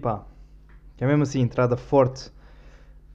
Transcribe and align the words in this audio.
Pá. 0.00 0.24
Que 0.96 1.04
é 1.04 1.06
mesmo 1.06 1.24
assim, 1.24 1.40
entrada 1.40 1.76
forte. 1.76 2.32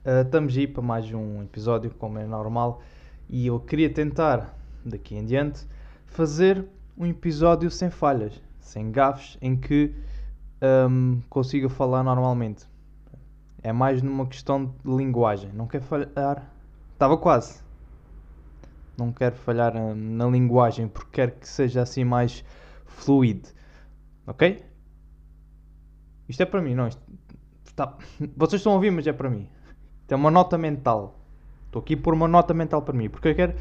Uh, 0.04 0.68
para 0.72 0.82
mais 0.82 1.12
um 1.12 1.42
episódio, 1.42 1.90
como 1.98 2.18
é 2.18 2.26
normal. 2.26 2.80
E 3.28 3.46
eu 3.46 3.58
queria 3.58 3.92
tentar, 3.92 4.56
daqui 4.84 5.16
em 5.16 5.24
diante, 5.24 5.66
fazer 6.06 6.64
um 6.96 7.06
episódio 7.06 7.70
sem 7.70 7.90
falhas, 7.90 8.40
sem 8.60 8.92
gafes, 8.92 9.36
em 9.42 9.56
que 9.56 9.92
um, 10.88 11.20
consiga 11.28 11.68
falar 11.68 12.04
normalmente. 12.04 12.66
É 13.60 13.72
mais 13.72 14.00
numa 14.00 14.26
questão 14.26 14.66
de 14.66 14.94
linguagem. 14.94 15.50
Não 15.52 15.66
quero 15.66 15.84
falhar. 15.84 16.48
Estava 16.92 17.16
quase. 17.16 17.62
Não 18.96 19.10
quero 19.10 19.34
falhar 19.34 19.74
na, 19.74 19.92
na 19.94 20.26
linguagem 20.26 20.86
porque 20.86 21.10
quero 21.10 21.32
que 21.32 21.48
seja 21.48 21.82
assim 21.82 22.04
mais 22.04 22.44
fluido. 22.86 23.48
Ok? 24.26 24.62
Isto 26.28 26.42
é 26.42 26.46
para 26.46 26.62
mim, 26.62 26.74
não. 26.74 26.88
Isto 26.88 27.00
tá... 27.74 27.96
Vocês 28.36 28.60
estão 28.60 28.72
a 28.72 28.74
ouvir, 28.76 28.90
mas 28.90 29.06
é 29.06 29.12
para 29.12 29.30
mim. 29.30 29.48
Isto 30.02 30.12
é 30.12 30.16
uma 30.16 30.30
nota 30.30 30.56
mental. 30.56 31.18
Estou 31.66 31.80
aqui 31.80 31.96
por 31.96 32.14
uma 32.14 32.28
nota 32.28 32.54
mental 32.54 32.82
para 32.82 32.94
mim. 32.94 33.08
Porque 33.08 33.28
eu 33.28 33.34
quero. 33.34 33.54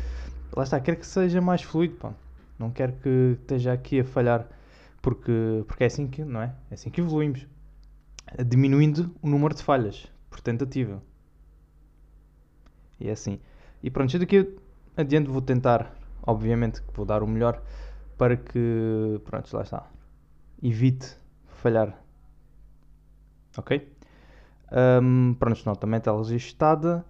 Lá 0.55 0.63
está, 0.63 0.79
quero 0.79 0.97
que 0.97 1.05
seja 1.05 1.41
mais 1.41 1.61
fluido. 1.61 2.13
Não 2.57 2.71
quero 2.71 2.93
que 2.93 3.37
esteja 3.41 3.73
aqui 3.73 3.99
a 3.99 4.05
falhar. 4.05 4.47
Porque, 5.01 5.63
porque 5.67 5.83
é 5.83 5.87
assim 5.87 6.07
que, 6.07 6.23
não 6.23 6.41
é? 6.41 6.53
É 6.71 6.75
assim 6.75 6.89
que 6.89 7.01
evoluímos. 7.01 7.47
Diminuindo 8.45 9.13
o 9.21 9.27
número 9.27 9.53
de 9.53 9.61
falhas 9.61 10.07
por 10.29 10.39
tentativa. 10.39 11.01
E 12.99 13.09
é 13.09 13.11
assim. 13.11 13.39
E 13.81 13.89
pronto, 13.89 14.17
daqui 14.17 14.55
adiante 14.95 15.29
vou 15.29 15.41
tentar, 15.41 15.93
obviamente, 16.21 16.81
que 16.81 16.93
vou 16.93 17.05
dar 17.05 17.21
o 17.21 17.27
melhor 17.27 17.61
para 18.17 18.37
que, 18.37 19.19
pronto, 19.25 19.53
lá 19.55 19.63
está, 19.63 19.87
evite 20.61 21.17
falhar 21.47 22.02
Ok? 23.57 23.91
Um, 25.01 25.35
pronto, 25.35 25.61
não, 25.65 25.75
também 25.75 25.97
está 25.99 26.15
registada. 26.15 27.05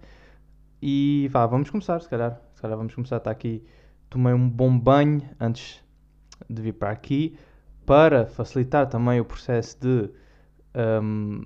E 0.82 1.28
vá, 1.30 1.46
vamos 1.46 1.70
começar, 1.70 2.00
se 2.00 2.08
calhar. 2.08 2.40
Se 2.54 2.60
calhar 2.60 2.76
vamos 2.76 2.94
começar. 2.94 3.16
Está 3.16 3.30
aqui. 3.30 3.64
Tomei 4.10 4.32
um 4.34 4.48
bom 4.48 4.78
banho 4.78 5.22
antes 5.40 5.82
de 6.48 6.60
vir 6.60 6.72
para 6.72 6.90
aqui. 6.90 7.38
Para 7.86 8.26
facilitar 8.26 8.88
também 8.88 9.20
o 9.20 9.24
processo 9.24 9.78
de 9.80 10.10
um, 10.74 11.42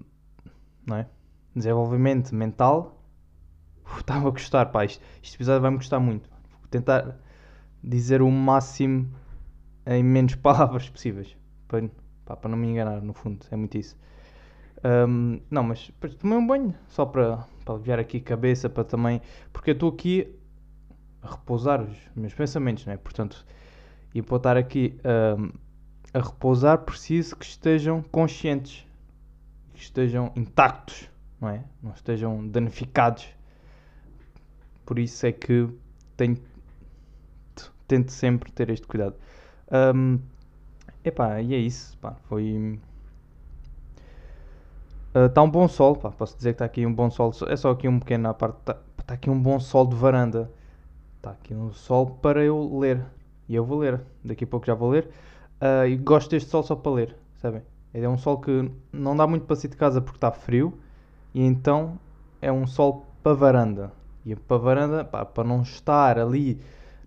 não 0.86 0.96
é? 0.96 1.06
desenvolvimento 1.54 2.34
mental. 2.34 3.02
Estava 3.96 4.28
a 4.28 4.30
gostar, 4.30 4.66
pá. 4.66 4.84
Este, 4.84 5.02
este 5.22 5.36
episódio 5.36 5.62
vai-me 5.62 5.76
gostar 5.76 6.00
muito. 6.00 6.28
Vou 6.28 6.68
tentar 6.70 7.16
dizer 7.82 8.22
o 8.22 8.30
máximo 8.30 9.12
em 9.86 10.02
menos 10.02 10.34
palavras 10.36 10.88
possíveis. 10.88 11.36
Para, 11.66 11.88
pá, 12.24 12.36
para 12.36 12.50
não 12.50 12.58
me 12.58 12.68
enganar, 12.68 13.00
no 13.00 13.12
fundo. 13.12 13.46
É 13.50 13.56
muito 13.56 13.78
isso. 13.78 13.96
Um, 14.84 15.40
não, 15.50 15.62
mas 15.62 15.90
tomei 16.18 16.38
um 16.38 16.46
banho, 16.46 16.74
só 16.88 17.04
para, 17.04 17.38
para 17.64 17.74
aliviar 17.74 17.98
aqui 17.98 18.18
a 18.18 18.20
cabeça, 18.20 18.68
para 18.68 18.84
também. 18.84 19.20
Porque 19.52 19.70
eu 19.70 19.74
estou 19.74 19.90
aqui 19.90 20.34
a 21.22 21.30
repousar 21.30 21.82
os 21.82 21.96
meus 22.14 22.34
pensamentos, 22.34 22.86
não 22.86 22.92
é? 22.92 22.96
Portanto, 22.96 23.44
e 24.14 24.22
para 24.22 24.36
estar 24.36 24.56
aqui 24.56 24.98
um, 25.38 25.50
a 26.14 26.20
repousar, 26.20 26.78
preciso 26.78 27.36
que 27.36 27.44
estejam 27.44 28.02
conscientes, 28.02 28.86
que 29.74 29.82
estejam 29.82 30.32
intactos, 30.36 31.08
não 31.40 31.48
é? 31.48 31.64
Não 31.82 31.92
estejam 31.92 32.46
danificados. 32.48 33.28
Por 34.86 34.98
isso 34.98 35.26
é 35.26 35.32
que 35.32 35.68
tenho, 36.16 36.38
tento 37.86 38.10
sempre 38.12 38.50
ter 38.52 38.70
este 38.70 38.86
cuidado. 38.86 39.16
Um, 39.94 40.18
epá, 41.04 41.42
e 41.42 41.54
é 41.54 41.58
isso, 41.58 41.96
pá, 41.98 42.16
foi 42.28 42.80
Está 45.26 45.40
ah, 45.40 45.44
uh, 45.44 45.46
um 45.46 45.50
bom 45.50 45.66
sol, 45.66 45.96
pá, 45.96 46.12
posso 46.12 46.36
dizer 46.36 46.50
que 46.50 46.54
está 46.56 46.64
aqui 46.64 46.86
um 46.86 46.94
bom 46.94 47.10
sol. 47.10 47.32
É 47.48 47.56
só 47.56 47.70
aqui 47.70 47.88
um 47.88 47.98
pequeno 47.98 48.28
à 48.28 48.34
parte. 48.34 48.58
Está 48.60 48.74
tá 49.04 49.14
aqui 49.14 49.28
um 49.28 49.40
bom 49.40 49.58
sol 49.58 49.84
de 49.84 49.96
varanda. 49.96 50.48
Está 51.16 51.30
aqui 51.30 51.52
um 51.54 51.72
sol 51.72 52.06
para 52.22 52.44
eu 52.44 52.78
ler. 52.78 53.04
E 53.48 53.54
eu 53.56 53.64
vou 53.64 53.78
ler. 53.78 54.00
Daqui 54.22 54.44
a 54.44 54.46
pouco 54.46 54.66
já 54.66 54.74
vou 54.74 54.90
ler. 54.90 55.08
Uh, 55.60 55.88
e 55.88 55.96
gosto 55.96 56.30
deste 56.30 56.48
sol 56.48 56.62
só 56.62 56.76
para 56.76 56.92
ler, 56.92 57.16
sabem? 57.36 57.62
É 57.92 58.08
um 58.08 58.16
sol 58.16 58.38
que 58.38 58.70
não 58.92 59.16
dá 59.16 59.26
muito 59.26 59.44
para 59.44 59.56
sair 59.56 59.70
de 59.70 59.76
casa 59.76 60.00
porque 60.00 60.18
está 60.18 60.30
frio. 60.30 60.78
E 61.34 61.42
então 61.42 61.98
é 62.40 62.52
um 62.52 62.64
sol 62.64 63.04
para 63.20 63.34
varanda. 63.34 63.90
E 64.24 64.36
para 64.36 64.56
varanda, 64.56 65.04
pá, 65.04 65.24
para 65.24 65.42
não 65.42 65.62
estar 65.62 66.16
ali 66.16 66.60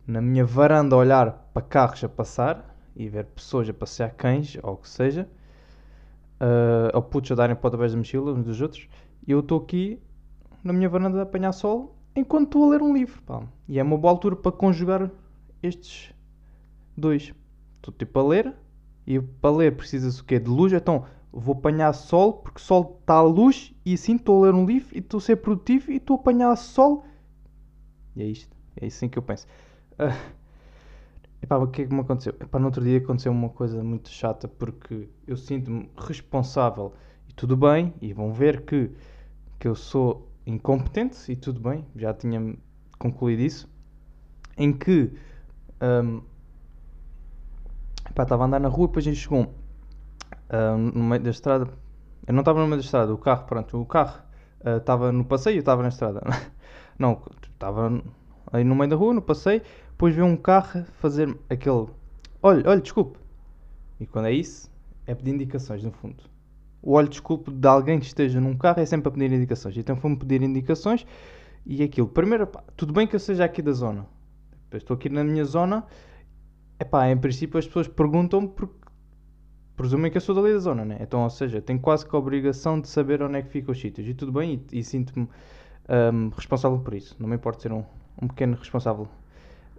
na 0.06 0.20
minha 0.20 0.44
varanda 0.44 0.96
a 0.96 1.00
olhar 1.00 1.50
para 1.54 1.62
carros 1.62 2.04
a 2.04 2.10
passar 2.10 2.76
e 2.94 3.08
ver 3.08 3.26
pessoas 3.28 3.70
a 3.70 3.74
passear 3.74 4.12
cães 4.12 4.58
ou 4.62 4.74
o 4.74 4.78
que 4.78 4.90
seja 4.90 5.30
uh, 6.42 6.90
ao 6.94 7.04
putos 7.04 7.32
a 7.32 7.36
darem 7.36 7.56
pontapés 7.56 7.92
da 7.92 7.98
mochila 7.98 8.34
uns 8.34 8.44
dos 8.44 8.60
outros, 8.60 8.90
e 9.26 9.32
eu 9.32 9.40
estou 9.40 9.60
aqui 9.60 10.02
na 10.64 10.74
minha 10.74 10.90
varanda 10.90 11.20
a 11.20 11.24
apanhar 11.24 11.52
sol 11.52 11.96
enquanto 12.16 12.46
estou 12.46 12.66
a 12.66 12.70
ler 12.70 12.82
um 12.82 12.94
livro. 12.94 13.22
Pá. 13.22 13.44
E 13.68 13.80
é 13.80 13.84
uma 13.84 13.98
boa 13.98 14.12
altura 14.12 14.36
para 14.36 14.52
conjugar 14.52 15.10
estes 15.62 16.14
dois. 16.98 17.34
Estou 17.78 17.94
tipo 17.94 18.20
a 18.20 18.24
ler, 18.24 18.54
e 19.06 19.20
para 19.20 19.56
ler 19.56 19.76
precisa-se 19.76 20.22
o 20.22 20.26
quê? 20.26 20.40
De 20.40 20.50
luz, 20.50 20.74
então 20.74 21.06
vou 21.32 21.56
apanhar 21.56 21.94
sol, 21.94 22.34
porque 22.34 22.60
sol 22.60 22.98
está 23.00 23.16
à 23.16 23.22
luz, 23.22 23.74
e 23.86 23.94
assim 23.94 24.16
estou 24.16 24.44
a 24.44 24.48
ler 24.48 24.54
um 24.54 24.66
livro, 24.66 24.96
e 24.96 25.00
estou 25.00 25.20
a 25.20 25.22
ser 25.22 25.38
produtivo, 25.38 25.92
e 25.92 25.96
estou 25.96 26.18
a 26.18 26.20
apanhar 26.20 26.56
sol. 26.58 27.06
E 28.16 28.22
é 28.22 28.26
isto, 28.26 28.56
é 28.76 28.88
assim 28.88 29.08
que 29.08 29.18
eu 29.18 29.24
penso. 29.24 29.48
Uh, 29.94 30.14
Epá, 31.42 31.58
o 31.58 31.68
que 31.68 31.82
é 31.82 31.88
que 31.88 31.94
me 31.94 32.02
aconteceu? 32.02 32.36
Epá, 32.40 32.60
no 32.60 32.66
outro 32.66 32.84
dia 32.84 33.00
aconteceu 33.00 33.32
uma 33.32 33.50
coisa 33.50 33.84
muito 33.84 34.10
chata 34.10 34.48
porque 34.48 35.10
eu 35.26 35.36
sinto-me 35.36 35.90
responsável 35.98 36.94
e 37.28 37.34
tudo 37.34 37.58
bem, 37.58 37.94
e 38.00 38.14
vão 38.14 38.32
ver 38.32 38.62
que, 38.62 38.92
que 39.60 39.68
eu 39.68 39.74
sou 39.76 40.30
incompetente 40.46 41.32
e 41.32 41.36
tudo 41.36 41.60
bem, 41.60 41.86
já 41.96 42.14
tinha 42.14 42.56
concluído 43.00 43.40
isso, 43.40 43.70
em 44.56 44.72
que 44.72 45.12
um, 45.82 46.22
estava 48.10 48.44
a 48.44 48.48
andar 48.48 48.60
na 48.60 48.70
rua 48.70 48.88
depois 48.88 49.06
a 49.06 49.10
gente 49.10 49.22
chegou 49.22 49.40
um, 50.52 50.78
no 50.78 51.04
meio 51.04 51.24
da 51.24 51.32
estrada, 51.32 51.68
eu 52.28 52.34
não 52.34 52.42
estava 52.42 52.60
no 52.60 52.68
meio 52.68 52.78
da 52.78 52.86
estrada, 52.86 53.12
o 53.14 53.18
carro, 53.18 53.46
pronto, 53.46 53.82
o 53.82 53.86
carro 53.86 54.22
uh, 54.64 54.78
estava 54.78 55.12
no 55.12 55.26
passeio 55.26 55.56
eu 55.56 55.62
estava 55.62 55.82
na 55.82 55.90
estrada. 55.90 56.22
não, 57.00 57.22
estava 57.52 58.02
aí 58.52 58.64
no 58.64 58.76
meio 58.76 58.90
da 58.90 58.96
rua, 58.96 59.14
no 59.14 59.22
passeio, 59.22 59.62
depois 60.02 60.16
vê 60.16 60.24
um 60.24 60.36
carro 60.36 60.84
fazer 60.94 61.38
aquele. 61.48 61.86
Olha, 62.42 62.68
olha, 62.68 62.82
desculpe. 62.82 63.20
E 64.00 64.08
quando 64.08 64.26
é 64.26 64.32
isso, 64.32 64.68
é 65.06 65.14
pedir 65.14 65.30
indicações, 65.30 65.84
no 65.84 65.92
fundo. 65.92 66.24
O 66.82 66.94
olho, 66.94 67.08
desculpe, 67.08 67.52
de 67.52 67.68
alguém 67.68 68.00
que 68.00 68.08
esteja 68.08 68.42
num 68.42 68.58
carro 68.58 68.80
é 68.80 68.86
sempre 68.88 69.10
a 69.10 69.12
pedir 69.12 69.32
indicações. 69.32 69.78
Então 69.78 69.96
foi-me 69.96 70.18
pedir 70.18 70.42
indicações 70.42 71.06
e 71.68 71.84
aquilo. 71.84 72.08
Primeiro, 72.08 72.48
pá, 72.48 72.64
tudo 72.76 72.92
bem 72.92 73.06
que 73.06 73.16
eu 73.16 73.20
seja 73.20 73.46
aqui 73.46 73.62
da 73.62 73.74
zona. 73.74 74.08
Depois 74.64 74.82
estou 74.82 74.96
aqui 74.96 75.08
na 75.08 75.24
minha 75.24 75.46
zona. 75.46 75.86
É 76.80 76.84
pá, 76.84 77.08
em 77.08 77.18
princípio 77.18 77.60
as 77.60 77.68
pessoas 77.68 77.88
perguntam-me 77.88 78.48
porque 78.48 78.74
presumem 79.78 80.10
que 80.10 80.18
eu 80.18 80.22
sou 80.22 80.34
dali 80.34 80.52
da 80.52 80.58
zona, 80.58 80.84
né? 80.84 80.98
Então, 81.00 81.22
ou 81.22 81.30
seja, 81.30 81.62
tenho 81.62 81.80
quase 81.80 82.08
que 82.08 82.16
a 82.16 82.18
obrigação 82.18 82.82
de 82.82 82.88
saber 82.88 83.22
onde 83.22 83.38
é 83.38 83.44
que 83.44 83.50
ficam 83.50 83.72
os 83.72 83.80
sítios. 83.80 84.08
E 84.08 84.16
tudo 84.16 84.32
bem, 84.32 84.66
e, 84.72 84.80
e 84.80 84.84
sinto-me 84.84 85.28
um, 85.88 86.30
responsável 86.30 86.80
por 86.80 86.96
isso. 86.96 87.16
Não 87.20 87.30
me 87.30 87.36
importa 87.36 87.62
ser 87.62 87.72
um, 87.72 87.84
um 88.20 88.28
pequeno 88.28 88.56
responsável 88.56 89.08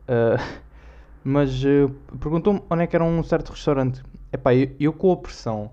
Uh, 0.09 0.63
mas 1.25 1.63
uh, 1.65 1.89
perguntou-me 2.19 2.63
onde 2.69 2.83
é 2.83 2.87
que 2.87 2.97
era 2.97 3.05
um 3.05 3.23
certo 3.23 3.51
restaurante. 3.51 4.03
Epá, 4.33 4.55
eu, 4.55 4.75
eu 4.79 4.93
com 4.93 5.13
a 5.13 5.17
pressão 5.17 5.71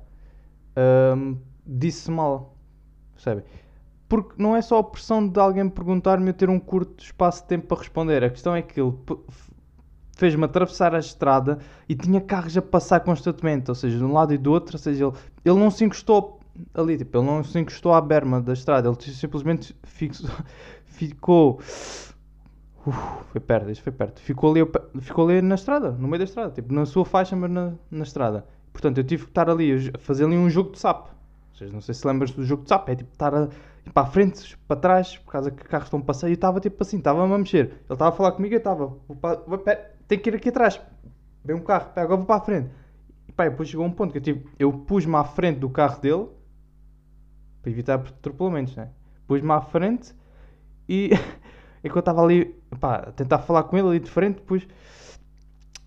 uh, 0.76 1.38
disse 1.66 2.12
mal, 2.12 2.56
percebe? 3.14 3.44
Porque 4.08 4.42
não 4.42 4.56
é 4.56 4.62
só 4.62 4.80
a 4.80 4.84
pressão 4.84 5.28
de 5.28 5.40
alguém 5.40 5.66
me 5.66 5.70
perguntar-me 5.70 6.30
eu 6.30 6.34
ter 6.34 6.50
um 6.50 6.60
curto 6.60 7.04
espaço 7.04 7.44
de 7.44 7.48
tempo 7.48 7.68
para 7.68 7.78
responder. 7.78 8.24
A 8.24 8.30
questão 8.30 8.56
é 8.56 8.62
que 8.62 8.82
ele 8.82 8.94
fez-me 10.18 10.44
atravessar 10.44 10.94
a 10.96 11.00
estrada 11.00 11.60
e 11.88 11.96
tinha 11.96 12.20
carros 12.20 12.58
a 12.58 12.62
passar 12.62 13.00
constantemente, 13.02 13.70
ou 13.70 13.76
seja, 13.76 13.98
de 13.98 14.04
um 14.04 14.12
lado 14.12 14.34
e 14.34 14.38
do 14.38 14.52
outro, 14.52 14.76
ou 14.76 14.80
seja, 14.80 15.06
ele, 15.06 15.14
ele 15.46 15.58
não 15.58 15.72
se 15.72 15.86
encostou 15.86 16.40
ali, 16.74 16.98
tipo, 16.98 17.18
ele 17.18 17.26
não 17.26 17.44
se 17.44 17.58
encostou 17.58 17.94
à 17.94 18.02
berma 18.02 18.42
da 18.42 18.54
estrada, 18.54 18.90
ele 18.90 19.14
simplesmente 19.14 19.76
ficou 20.86 21.62
Uf, 22.90 22.98
foi 23.32 23.42
perto, 23.42 23.70
isto 23.70 23.84
foi 23.84 23.92
perto. 23.92 24.20
Ficou 24.20 24.52
ali, 24.52 24.62
ficou 25.00 25.30
ali 25.30 25.42
na 25.42 25.56
estrada, 25.56 25.92
no 25.92 26.08
meio 26.08 26.18
da 26.18 26.24
estrada, 26.24 26.52
tipo, 26.52 26.74
na 26.74 26.86
sua 26.86 27.06
faixa, 27.06 27.36
mas 27.36 27.52
na, 27.52 27.74
na 27.92 28.04
estrada. 28.04 28.46
Portanto, 28.74 28.98
eu 28.98 29.04
tive 29.04 29.26
que 29.26 29.30
estar 29.30 29.48
ali 29.50 29.92
a 29.94 29.98
fazer 30.00 30.26
ali 30.26 30.36
um 30.36 30.50
jogo 30.50 30.72
de 30.72 30.80
sapo. 30.80 31.10
Não 31.72 31.82
sei 31.82 31.94
se 31.94 32.08
lembras 32.08 32.32
do 32.32 32.44
jogo 32.44 32.64
de 32.64 32.70
sapo, 32.70 32.90
é 32.90 32.96
tipo 32.96 33.12
estar 33.12 33.36
a, 33.36 33.50
para 33.94 34.08
a 34.08 34.10
frente, 34.10 34.58
para 34.68 34.80
trás, 34.80 35.18
por 35.18 35.32
causa 35.32 35.52
que 35.52 35.64
carros 35.66 35.88
estão 35.88 36.00
a 36.00 36.04
passar, 36.04 36.30
e 36.30 36.32
eu 36.32 36.36
estava 36.36 36.60
tipo 36.60 36.82
assim, 36.82 36.98
estava-me 36.98 37.34
a 37.34 37.38
mexer. 37.38 37.66
Ele 37.66 37.76
estava 37.90 38.10
a 38.10 38.12
falar 38.12 38.32
comigo 38.32 38.56
eu 38.56 38.58
estava, 38.58 38.98
tenho 40.08 40.22
que 40.22 40.30
ir 40.30 40.36
aqui 40.36 40.50
atrás. 40.50 40.82
Vem 41.44 41.56
um 41.56 41.62
carro, 41.62 41.92
pá, 41.94 42.02
agora 42.02 42.18
vou 42.18 42.26
para 42.26 42.38
a 42.38 42.42
frente. 42.42 42.70
E 43.28 43.32
pá, 43.32 43.48
depois 43.48 43.70
chegou 43.70 43.86
um 43.86 43.92
ponto 43.92 44.12
que 44.12 44.18
eu, 44.18 44.22
tive, 44.22 44.46
eu 44.58 44.72
pus-me 44.72 45.16
à 45.16 45.24
frente 45.24 45.60
do 45.60 45.70
carro 45.70 46.00
dele, 46.02 46.28
para 47.62 47.72
evitar 47.72 47.96
atropelamentos, 47.96 48.76
né? 48.76 48.90
Pus-me 49.28 49.52
à 49.52 49.62
frente 49.62 50.16
e 50.88 51.12
enquanto 51.84 52.08
eu 52.08 52.12
estava 52.12 52.24
ali 52.24 52.56
pá, 52.80 52.96
a 52.96 53.12
tentar 53.12 53.40
falar 53.40 53.64
com 53.64 53.78
ele 53.78 53.88
ali 53.88 54.00
de 54.00 54.10
frente, 54.10 54.36
depois 54.36 54.68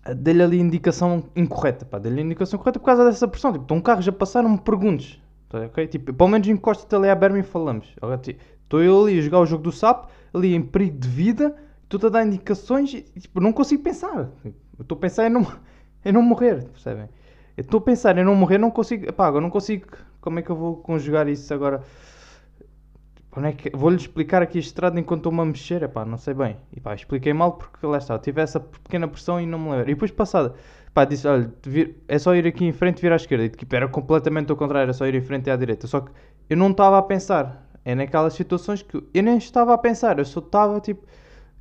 eh, 0.05 0.13
dei-lhe 0.13 0.43
ali 0.43 0.59
indicação 0.59 1.23
incorreta, 1.35 1.85
pá, 1.85 1.99
dei-lhe 1.99 2.21
indicação 2.21 2.57
incorreta 2.57 2.79
por 2.79 2.85
causa 2.85 3.05
dessa 3.05 3.27
pressão. 3.27 3.51
Tipo, 3.51 3.63
estão 3.63 3.81
carros 3.81 4.07
a 4.07 4.11
passar, 4.11 4.43
não 4.43 4.51
me 4.51 4.59
perguntes. 4.59 5.21
Tá, 5.49 5.59
ok? 5.59 5.87
Tipo, 5.87 6.13
pelo 6.13 6.29
menos 6.29 6.47
encosta-te 6.47 6.95
ali 6.95 7.09
à 7.09 7.15
berma 7.15 7.39
e 7.39 7.43
falamos. 7.43 7.95
Estou 8.63 8.81
eu 8.81 9.03
ali 9.03 9.19
a 9.19 9.21
jogar 9.21 9.39
o 9.39 9.45
jogo 9.45 9.63
do 9.63 9.71
sapo, 9.71 10.09
ali 10.33 10.55
em 10.55 10.61
perigo 10.61 10.97
de 10.97 11.07
vida, 11.07 11.55
tu-te 11.87 12.07
a 12.07 12.09
dar 12.09 12.25
indicações 12.25 12.93
e 12.93 13.01
tipo, 13.01 13.39
não 13.39 13.53
consigo 13.53 13.83
pensar. 13.83 14.29
Estou 14.79 14.97
a 14.97 14.99
pensar 14.99 15.27
em 15.27 15.29
não, 15.29 15.45
em 16.03 16.11
não 16.11 16.23
morrer, 16.23 16.63
percebem? 16.69 17.07
Estou 17.55 17.77
a 17.77 17.81
pensar 17.81 18.17
em 18.17 18.23
não 18.23 18.35
morrer, 18.35 18.57
não 18.57 18.71
consigo. 18.71 19.07
Epá, 19.07 19.31
não 19.31 19.49
consigo. 19.49 19.87
Como 20.19 20.39
é 20.39 20.41
que 20.41 20.49
eu 20.49 20.55
vou 20.55 20.77
conjugar 20.77 21.27
isso 21.27 21.53
agora? 21.53 21.83
É 23.37 23.51
que... 23.51 23.69
Vou-lhe 23.75 23.95
explicar 23.95 24.41
aqui 24.41 24.57
a 24.57 24.61
estrada 24.61 24.99
enquanto 24.99 25.21
estou-me 25.21 25.41
a 25.41 25.45
mexer. 25.45 25.83
Epá, 25.83 26.05
não 26.05 26.17
sei 26.17 26.33
bem. 26.33 26.57
E 26.71 26.79
pá, 26.79 26.93
expliquei 26.93 27.33
mal 27.33 27.53
porque 27.53 27.85
lá 27.85 27.97
está. 27.97 28.17
Tive 28.19 28.41
essa 28.41 28.59
pequena 28.59 29.07
pressão 29.07 29.39
e 29.41 29.45
não 29.45 29.57
me 29.59 29.71
lembro. 29.71 29.89
E 29.89 29.93
depois 29.93 30.11
passada, 30.11 30.53
pá, 30.93 31.05
disse: 31.05 31.27
olha, 31.27 31.51
vir... 31.65 32.03
é 32.07 32.19
só 32.19 32.35
ir 32.35 32.45
aqui 32.45 32.65
em 32.65 32.71
frente 32.71 32.99
e 32.99 33.01
vir 33.01 33.11
à 33.11 33.15
esquerda. 33.15 33.45
E 33.45 33.49
tipo, 33.49 33.75
era 33.75 33.87
completamente 33.87 34.51
ao 34.51 34.57
contrário, 34.57 34.85
era 34.85 34.93
só 34.93 35.05
ir 35.07 35.15
em 35.15 35.21
frente 35.21 35.47
e 35.47 35.51
à 35.51 35.55
direita. 35.55 35.87
Só 35.87 36.01
que 36.01 36.11
eu 36.49 36.57
não 36.57 36.71
estava 36.71 36.97
a 36.97 37.01
pensar. 37.01 37.67
É 37.85 37.95
naquelas 37.95 38.33
situações 38.33 38.81
que 38.81 38.97
eu 39.13 39.23
nem 39.23 39.37
estava 39.37 39.73
a 39.73 39.77
pensar. 39.77 40.19
Eu 40.19 40.25
só 40.25 40.39
estava 40.39 40.79
tipo, 40.79 41.05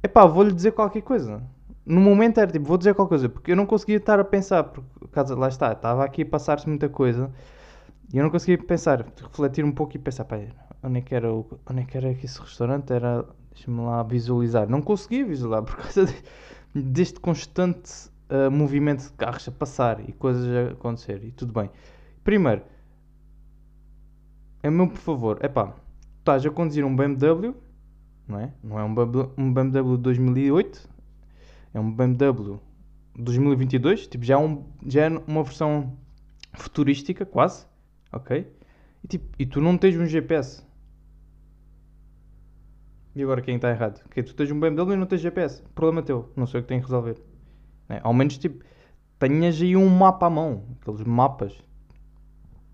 epá, 0.03 0.25
vou-lhe 0.25 0.53
dizer 0.53 0.73
qualquer 0.73 1.03
coisa 1.03 1.43
no 1.85 2.01
momento 2.01 2.39
era 2.39 2.51
tipo, 2.51 2.65
vou 2.67 2.79
dizer 2.79 2.95
qualquer 2.95 3.09
coisa, 3.11 3.29
porque 3.29 3.53
eu 3.53 3.57
não 3.57 3.67
conseguia 3.67 3.97
estar 3.97 4.19
a 4.21 4.25
pensar, 4.25 4.65
porque 4.65 4.89
caso, 5.11 5.35
lá 5.35 5.49
está, 5.49 5.73
estava 5.73 6.05
aqui 6.05 6.23
a 6.23 6.27
passar-se 6.27 6.69
muita 6.69 6.89
coisa 6.89 7.31
e 8.13 8.19
eu 8.19 8.23
não 8.23 8.31
conseguia 8.31 8.59
pensar, 8.59 9.05
refletir 9.21 9.65
um 9.65 9.73
pouco 9.73 9.97
e 9.97 9.99
pensar, 9.99 10.25
pá, 10.25 10.37
onde 10.83 10.99
é 10.99 11.03
que 11.03 11.15
era, 11.15 11.33
o, 11.33 11.47
onde 11.71 11.83
é 11.83 11.85
que 11.85 11.97
era 11.97 12.11
esse 12.11 12.41
restaurante? 12.41 12.93
Era, 12.93 13.25
deixa-me 13.53 13.81
lá 13.81 14.03
visualizar. 14.03 14.69
Não 14.69 14.83
conseguia 14.83 15.25
visualizar 15.25 15.63
por 15.63 15.77
causa 15.77 16.07
de, 16.07 16.83
deste 16.83 17.21
constante 17.21 18.11
uh, 18.31 18.51
movimento 18.51 19.05
de 19.05 19.13
carros 19.13 19.47
a 19.47 19.53
passar 19.53 20.09
e 20.09 20.13
coisas 20.13 20.47
a 20.49 20.73
acontecer 20.73 21.23
e 21.25 21.33
tudo 21.33 21.53
bem. 21.53 21.71
Primeiro, 22.25 22.63
é 24.63 24.71
meu 24.71 24.89
por 24.89 24.99
favor, 24.99 25.39
é 25.41 25.49
pá, 25.49 25.75
estás 26.19 26.47
a 26.47 26.51
conduzir 26.51 26.85
um 26.85 26.95
BMW, 26.95 27.55
não 28.29 28.39
é? 28.39 28.53
Não 28.63 28.79
é 28.79 28.85
um 28.85 28.95
BMW, 28.95 29.31
um 29.37 29.53
BMW 29.53 29.97
2008, 29.97 30.89
é 31.75 31.81
um 31.81 31.91
BMW 31.93 32.61
2022, 33.17 34.07
tipo, 34.07 34.25
já 34.25 34.35
é, 34.35 34.39
um, 34.39 34.65
já 34.87 35.03
é 35.03 35.09
uma 35.27 35.43
versão 35.43 35.97
futurística, 36.55 37.27
quase, 37.27 37.67
ok? 38.13 38.51
E, 39.03 39.09
tipo, 39.09 39.27
e 39.39 39.45
tu 39.45 39.61
não 39.61 39.77
tens 39.77 39.97
um 39.97 40.07
GPS. 40.07 40.65
E 43.15 43.23
agora 43.23 43.43
quem 43.43 43.57
está 43.57 43.71
errado? 43.71 44.03
Que 44.09 44.23
tu 44.23 44.35
tens 44.35 44.51
um 44.51 44.59
BMW 44.59 44.95
e 44.95 44.97
não 44.97 45.07
tens 45.07 45.21
GPS. 45.21 45.63
Problema 45.75 46.03
teu, 46.03 46.31
não 46.35 46.47
sei 46.47 46.61
o 46.61 46.63
que 46.63 46.69
tenho 46.69 46.81
que 46.81 46.87
resolver. 46.87 47.17
É, 47.89 48.01
ao 48.03 48.15
menos, 48.15 48.39
tipo, 48.39 48.65
tenhas 49.19 49.61
aí 49.61 49.77
um 49.77 49.89
mapa 49.89 50.27
à 50.27 50.31
mão, 50.31 50.65
aqueles 50.81 51.05
mapas, 51.05 51.63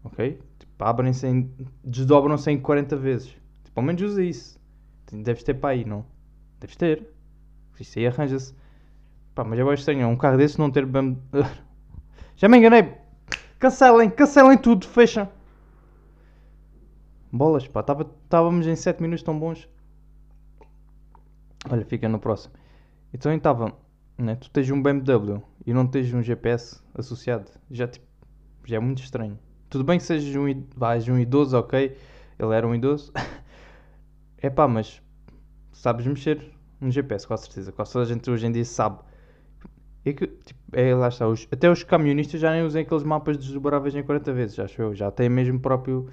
ok? 0.04 0.40
Tipo, 0.58 0.84
abrem-se, 0.84 1.26
em, 1.26 1.50
desdobram-se 1.82 2.50
em 2.50 2.60
40 2.60 2.96
vezes. 2.96 3.28
Tipo, 3.64 3.80
ao 3.80 3.82
menos 3.82 4.00
usa 4.02 4.22
isso. 4.22 4.58
Deves 5.10 5.42
ter 5.42 5.54
para 5.54 5.70
aí, 5.70 5.84
não? 5.84 6.04
Deves 6.60 6.76
ter. 6.76 7.08
Isso 7.80 7.98
aí 7.98 8.06
arranja-se. 8.06 8.54
Pá, 9.34 9.42
mas 9.44 9.58
eu 9.58 9.68
acho 9.70 9.80
estranho, 9.80 10.02
é 10.02 10.06
um 10.06 10.16
carro 10.16 10.36
desse 10.36 10.58
não 10.58 10.70
ter 10.70 10.86
BMW. 10.86 11.18
Já 12.36 12.48
me 12.48 12.58
enganei. 12.58 12.94
Cancelem, 13.58 14.08
cancelem 14.08 14.56
tudo, 14.56 14.86
fecha. 14.86 15.28
Bolas, 17.32 17.66
pá, 17.66 17.80
estávamos 17.80 18.66
em 18.66 18.76
7 18.76 19.02
minutos 19.02 19.22
tão 19.24 19.38
bons. 19.38 19.68
Olha, 21.68 21.84
fica 21.84 22.08
no 22.08 22.18
próximo. 22.18 22.54
Então 23.12 23.32
estava, 23.32 23.72
né, 24.16 24.36
tu 24.36 24.50
tens 24.50 24.70
um 24.70 24.82
BMW 24.82 25.42
e 25.66 25.72
não 25.72 25.86
tens 25.86 26.12
um 26.12 26.22
GPS 26.22 26.82
associado. 26.94 27.50
Já, 27.70 27.88
tipo, 27.88 28.06
já 28.64 28.76
é 28.76 28.80
muito 28.80 29.02
estranho. 29.02 29.38
Tudo 29.70 29.84
bem 29.84 29.98
que 29.98 30.04
sejas 30.04 30.34
um, 30.36 30.64
vais 30.76 31.08
um 31.08 31.18
idoso, 31.18 31.56
ok. 31.58 31.96
Ele 32.38 32.54
era 32.54 32.66
um 32.66 32.74
idoso. 32.74 33.12
é 34.38 34.48
pá, 34.48 34.68
mas 34.68 35.02
sabes 35.72 36.06
mexer 36.06 36.52
no 36.80 36.90
GPS, 36.90 37.26
com 37.26 37.36
certeza. 37.36 37.72
Quase 37.72 37.92
toda 37.92 38.04
a 38.04 38.08
gente 38.08 38.30
hoje 38.30 38.46
em 38.46 38.52
dia 38.52 38.64
sabe. 38.64 39.00
É 40.04 40.12
que, 40.12 40.26
tipo, 40.26 40.60
é, 40.72 40.94
lá 40.94 41.08
está, 41.08 41.26
os, 41.28 41.46
até 41.50 41.70
os 41.70 41.82
camionistas 41.82 42.40
já 42.40 42.52
nem 42.52 42.62
usam 42.62 42.80
aqueles 42.80 43.02
mapas 43.02 43.36
desdobráveis 43.36 43.94
em 43.94 44.02
40 44.02 44.32
vezes, 44.32 44.58
acho 44.58 44.80
eu. 44.80 44.94
Já 44.94 45.10
têm 45.10 45.28
mesmo 45.28 45.60
próprio, 45.60 46.08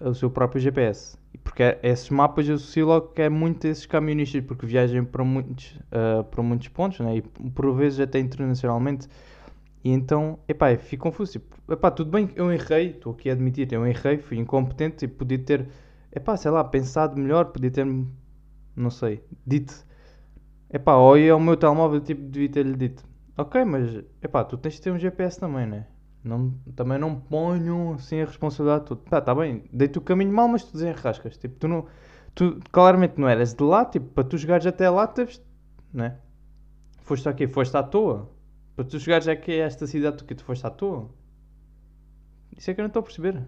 o 0.00 0.14
seu 0.14 0.30
próprio 0.30 0.60
GPS. 0.60 1.18
Porque 1.44 1.62
é, 1.62 1.78
esses 1.82 2.10
mapas 2.10 2.48
eu 2.48 2.54
associo 2.54 2.86
logo 2.86 3.08
que 3.08 3.22
é 3.22 3.28
muito 3.28 3.66
esses 3.66 3.86
camionistas, 3.86 4.42
porque 4.44 4.66
viajam 4.66 5.04
para 5.04 5.24
muitos, 5.24 5.78
uh, 5.92 6.24
para 6.24 6.42
muitos 6.42 6.68
pontos, 6.68 7.00
né? 7.00 7.16
e 7.16 7.22
por 7.22 7.74
vezes 7.74 8.00
até 8.00 8.18
internacionalmente. 8.18 9.08
E 9.82 9.90
então, 9.90 10.38
epá, 10.48 10.76
fico 10.76 11.04
confuso. 11.04 11.32
Tipo, 11.32 11.72
epá, 11.72 11.90
tudo 11.90 12.10
bem, 12.10 12.30
eu 12.34 12.52
errei, 12.52 12.90
estou 12.90 13.12
aqui 13.12 13.30
a 13.30 13.32
admitir, 13.32 13.72
eu 13.72 13.86
errei, 13.86 14.18
fui 14.18 14.38
incompetente 14.38 15.04
e 15.04 15.08
podia 15.08 15.38
ter, 15.38 15.68
epá, 16.12 16.36
sei 16.36 16.50
lá, 16.50 16.62
pensado 16.64 17.18
melhor, 17.18 17.46
podia 17.46 17.70
ter, 17.70 17.86
não 18.76 18.90
sei, 18.90 19.24
dito, 19.46 19.74
epá, 20.70 20.96
ou 20.96 21.16
ia 21.16 21.32
ao 21.32 21.40
meu 21.40 21.56
telemóvel, 21.56 22.00
tipo, 22.00 22.22
devia 22.22 22.50
ter-lhe 22.50 22.76
dito, 22.76 23.04
Ok, 23.40 23.64
mas 23.64 24.04
epá, 24.22 24.44
tu 24.44 24.58
tens 24.58 24.74
de 24.74 24.82
ter 24.82 24.90
um 24.92 24.98
GPS 24.98 25.40
também, 25.40 25.66
né? 25.66 25.86
Não, 26.22 26.52
também 26.76 26.98
não 26.98 27.18
ponham 27.18 27.94
assim 27.94 28.20
a 28.20 28.26
responsabilidade 28.26 28.84
toda. 28.84 29.00
Pá, 29.08 29.20
tá 29.20 29.34
bem, 29.34 29.64
dei-te 29.72 29.98
o 29.98 30.02
caminho 30.02 30.32
mal, 30.32 30.48
mas 30.48 30.64
tu 30.64 30.72
desenrascas. 30.72 31.36
Tipo, 31.36 31.56
tu 31.58 31.68
não. 31.68 31.86
Tu 32.34 32.60
claramente 32.70 33.18
não 33.18 33.28
eras 33.28 33.54
de 33.54 33.62
lá, 33.62 33.84
tipo, 33.84 34.06
para 34.08 34.24
tu 34.24 34.38
chegares 34.38 34.66
até 34.66 34.88
lá, 34.88 35.06
teves. 35.06 35.42
Né? 35.92 36.16
Foste 37.02 37.28
aqui, 37.28 37.46
foste 37.48 37.76
à 37.76 37.82
toa. 37.82 38.30
Para 38.76 38.84
tu 38.84 39.00
chegares 39.00 39.26
aqui 39.26 39.52
a 39.60 39.64
esta 39.64 39.86
cidade, 39.86 40.18
tu 40.18 40.24
que 40.24 40.34
tu 40.34 40.44
foste 40.44 40.66
à 40.66 40.70
toa. 40.70 41.10
Isso 42.56 42.70
é 42.70 42.74
que 42.74 42.80
eu 42.80 42.84
não 42.84 42.88
estou 42.88 43.00
a 43.00 43.02
perceber. 43.02 43.42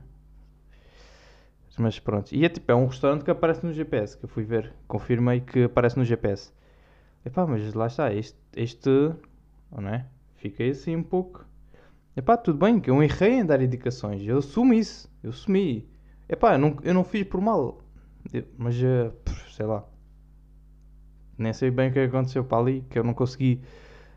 Mas 1.78 1.98
pronto. 1.98 2.32
E 2.34 2.44
é 2.44 2.48
tipo, 2.48 2.70
é 2.70 2.74
um 2.74 2.86
restaurante 2.86 3.24
que 3.24 3.30
aparece 3.30 3.64
no 3.64 3.72
GPS, 3.72 4.16
que 4.16 4.24
eu 4.24 4.28
fui 4.28 4.44
ver. 4.44 4.72
Confirmei 4.86 5.40
que 5.40 5.64
aparece 5.64 5.98
no 5.98 6.04
GPS. 6.04 6.52
Epá, 7.24 7.46
mas 7.46 7.72
lá 7.74 7.86
está, 7.86 8.12
este, 8.12 8.38
este 8.56 8.90
não 9.70 9.88
é? 9.88 10.06
Fiquei 10.34 10.70
assim 10.70 10.96
um 10.96 11.02
pouco. 11.02 11.46
Epá, 12.14 12.36
tudo 12.36 12.58
bem, 12.58 12.78
que 12.78 12.90
eu 12.90 13.02
errei 13.02 13.40
em 13.40 13.46
dar 13.46 13.62
indicações. 13.62 14.22
Eu 14.22 14.38
assumo 14.38 14.74
isso. 14.74 15.10
Eu 15.22 15.30
assumi. 15.30 15.88
Epá, 16.28 16.54
eu 16.54 16.58
não, 16.58 16.76
eu 16.82 16.92
não 16.92 17.04
fiz 17.04 17.26
por 17.26 17.40
mal. 17.40 17.78
mas, 18.58 18.76
uh, 18.76 19.12
sei 19.50 19.66
lá. 19.66 19.84
Nem 21.38 21.52
sei 21.52 21.70
bem 21.70 21.88
o 21.88 21.92
que 21.92 22.00
aconteceu 22.00 22.44
para 22.44 22.58
ali, 22.58 22.82
que 22.90 22.98
eu 22.98 23.04
não 23.04 23.14
consegui 23.14 23.62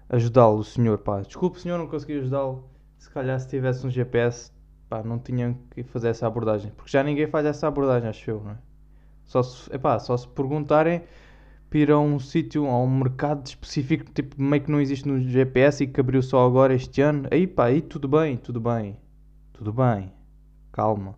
ajudá-lo, 0.09 0.59
o 0.59 0.63
senhor, 0.63 0.97
pá. 0.99 1.21
Desculpe, 1.21 1.59
senhor, 1.59 1.77
não 1.77 1.87
consegui 1.87 2.19
ajudá-lo. 2.19 2.69
Se 2.97 3.09
calhar 3.09 3.39
se 3.39 3.47
tivesse 3.47 3.87
um 3.87 3.89
GPS, 3.89 4.51
pá, 4.89 5.01
não 5.01 5.17
tinha 5.17 5.57
que 5.71 5.83
fazer 5.83 6.09
essa 6.09 6.27
abordagem. 6.27 6.71
Porque 6.75 6.91
já 6.91 7.01
ninguém 7.01 7.27
faz 7.27 7.45
essa 7.45 7.67
abordagem, 7.67 8.09
acho 8.09 8.29
eu, 8.29 8.41
não 8.43 8.51
é? 8.51 8.57
Só 9.23 9.41
se, 9.41 9.73
epá, 9.73 9.97
só 9.99 10.15
se 10.15 10.27
perguntarem 10.27 11.01
para 11.75 11.81
ir 11.81 11.91
a 11.91 11.99
um 11.99 12.17
sítio, 12.17 12.67
a 12.67 12.81
um 12.81 12.87
mercado 12.87 13.45
específico, 13.45 14.09
tipo, 14.13 14.41
meio 14.41 14.63
que 14.63 14.71
não 14.71 14.79
existe 14.79 15.05
no 15.05 15.19
GPS 15.19 15.83
e 15.83 15.87
que 15.87 15.99
abriu 15.99 16.21
só 16.21 16.45
agora 16.45 16.73
este 16.73 17.01
ano. 17.01 17.27
Aí 17.29 17.45
pá, 17.45 17.65
aí 17.65 17.81
tudo 17.81 18.07
bem, 18.07 18.37
tudo 18.37 18.61
bem, 18.61 18.97
tudo 19.51 19.73
bem, 19.73 20.09
calma. 20.71 21.17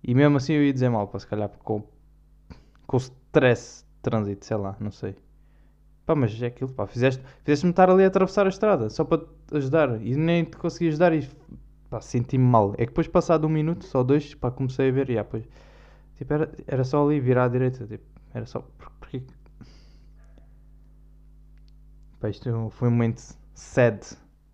E 0.00 0.14
mesmo 0.14 0.36
assim 0.36 0.52
eu 0.52 0.62
ia 0.64 0.72
dizer 0.72 0.90
mal, 0.90 1.08
para 1.08 1.18
se 1.18 1.26
calhar 1.26 1.50
com, 1.64 1.82
com 2.86 2.96
stress 2.98 3.84
de 3.96 4.02
trânsito, 4.02 4.46
sei 4.46 4.56
lá, 4.56 4.76
não 4.78 4.92
sei. 4.92 5.16
Pá, 6.06 6.14
mas 6.14 6.40
é 6.40 6.46
aquilo, 6.46 6.72
pá, 6.72 6.86
fizeste-me 6.86 7.28
fizeste 7.44 7.66
estar 7.66 7.90
ali 7.90 8.04
a 8.04 8.06
atravessar 8.06 8.46
a 8.46 8.48
estrada, 8.48 8.88
só 8.90 9.04
para 9.04 9.24
te 9.24 9.56
ajudar, 9.56 10.00
e 10.00 10.14
nem 10.14 10.44
te 10.44 10.56
consegui 10.56 10.86
ajudar 10.86 11.12
e 11.12 11.28
pá, 11.90 12.00
senti-me 12.00 12.44
mal. 12.44 12.74
É 12.74 12.86
que 12.86 12.92
depois 12.92 13.08
passado 13.08 13.44
um 13.48 13.50
minuto, 13.50 13.86
só 13.86 14.04
dois, 14.04 14.36
pá, 14.36 14.52
comecei 14.52 14.88
a 14.88 14.92
ver 14.92 15.10
e 15.10 15.18
ah, 15.18 15.24
pois, 15.24 15.42
tipo, 16.16 16.32
era, 16.32 16.52
era 16.64 16.84
só 16.84 17.04
ali 17.04 17.18
virar 17.18 17.46
à 17.46 17.48
direita, 17.48 17.84
tipo, 17.88 18.11
era 18.34 18.46
só 18.46 18.60
porque. 18.60 19.22
Pá, 22.20 22.28
isto 22.28 22.70
foi 22.70 22.88
um 22.88 22.92
momento 22.92 23.36
sad. 23.54 24.00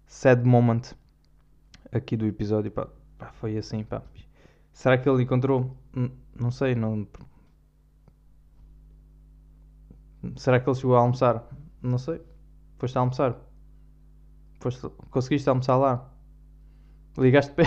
Sad 0.06 0.44
moment 0.44 0.82
aqui 1.92 2.16
do 2.16 2.26
episódio. 2.26 2.70
Pá, 2.70 2.88
pá, 3.18 3.32
foi 3.32 3.56
assim, 3.56 3.84
pá. 3.84 4.02
Será 4.72 4.96
que 4.98 5.08
ele 5.08 5.22
encontrou? 5.22 5.76
Não 6.34 6.50
sei, 6.50 6.74
não. 6.74 7.06
Será 10.36 10.60
que 10.60 10.68
ele 10.68 10.76
chegou 10.76 10.96
a 10.96 11.00
almoçar? 11.00 11.44
Não 11.82 11.98
sei. 11.98 12.20
Foste 12.78 12.96
a 12.96 13.00
almoçar? 13.00 13.36
Foste... 14.60 14.88
Conseguiste 15.10 15.48
almoçar 15.48 15.76
lá? 15.76 16.12
Ligaste 17.16 17.52
para 17.54 17.66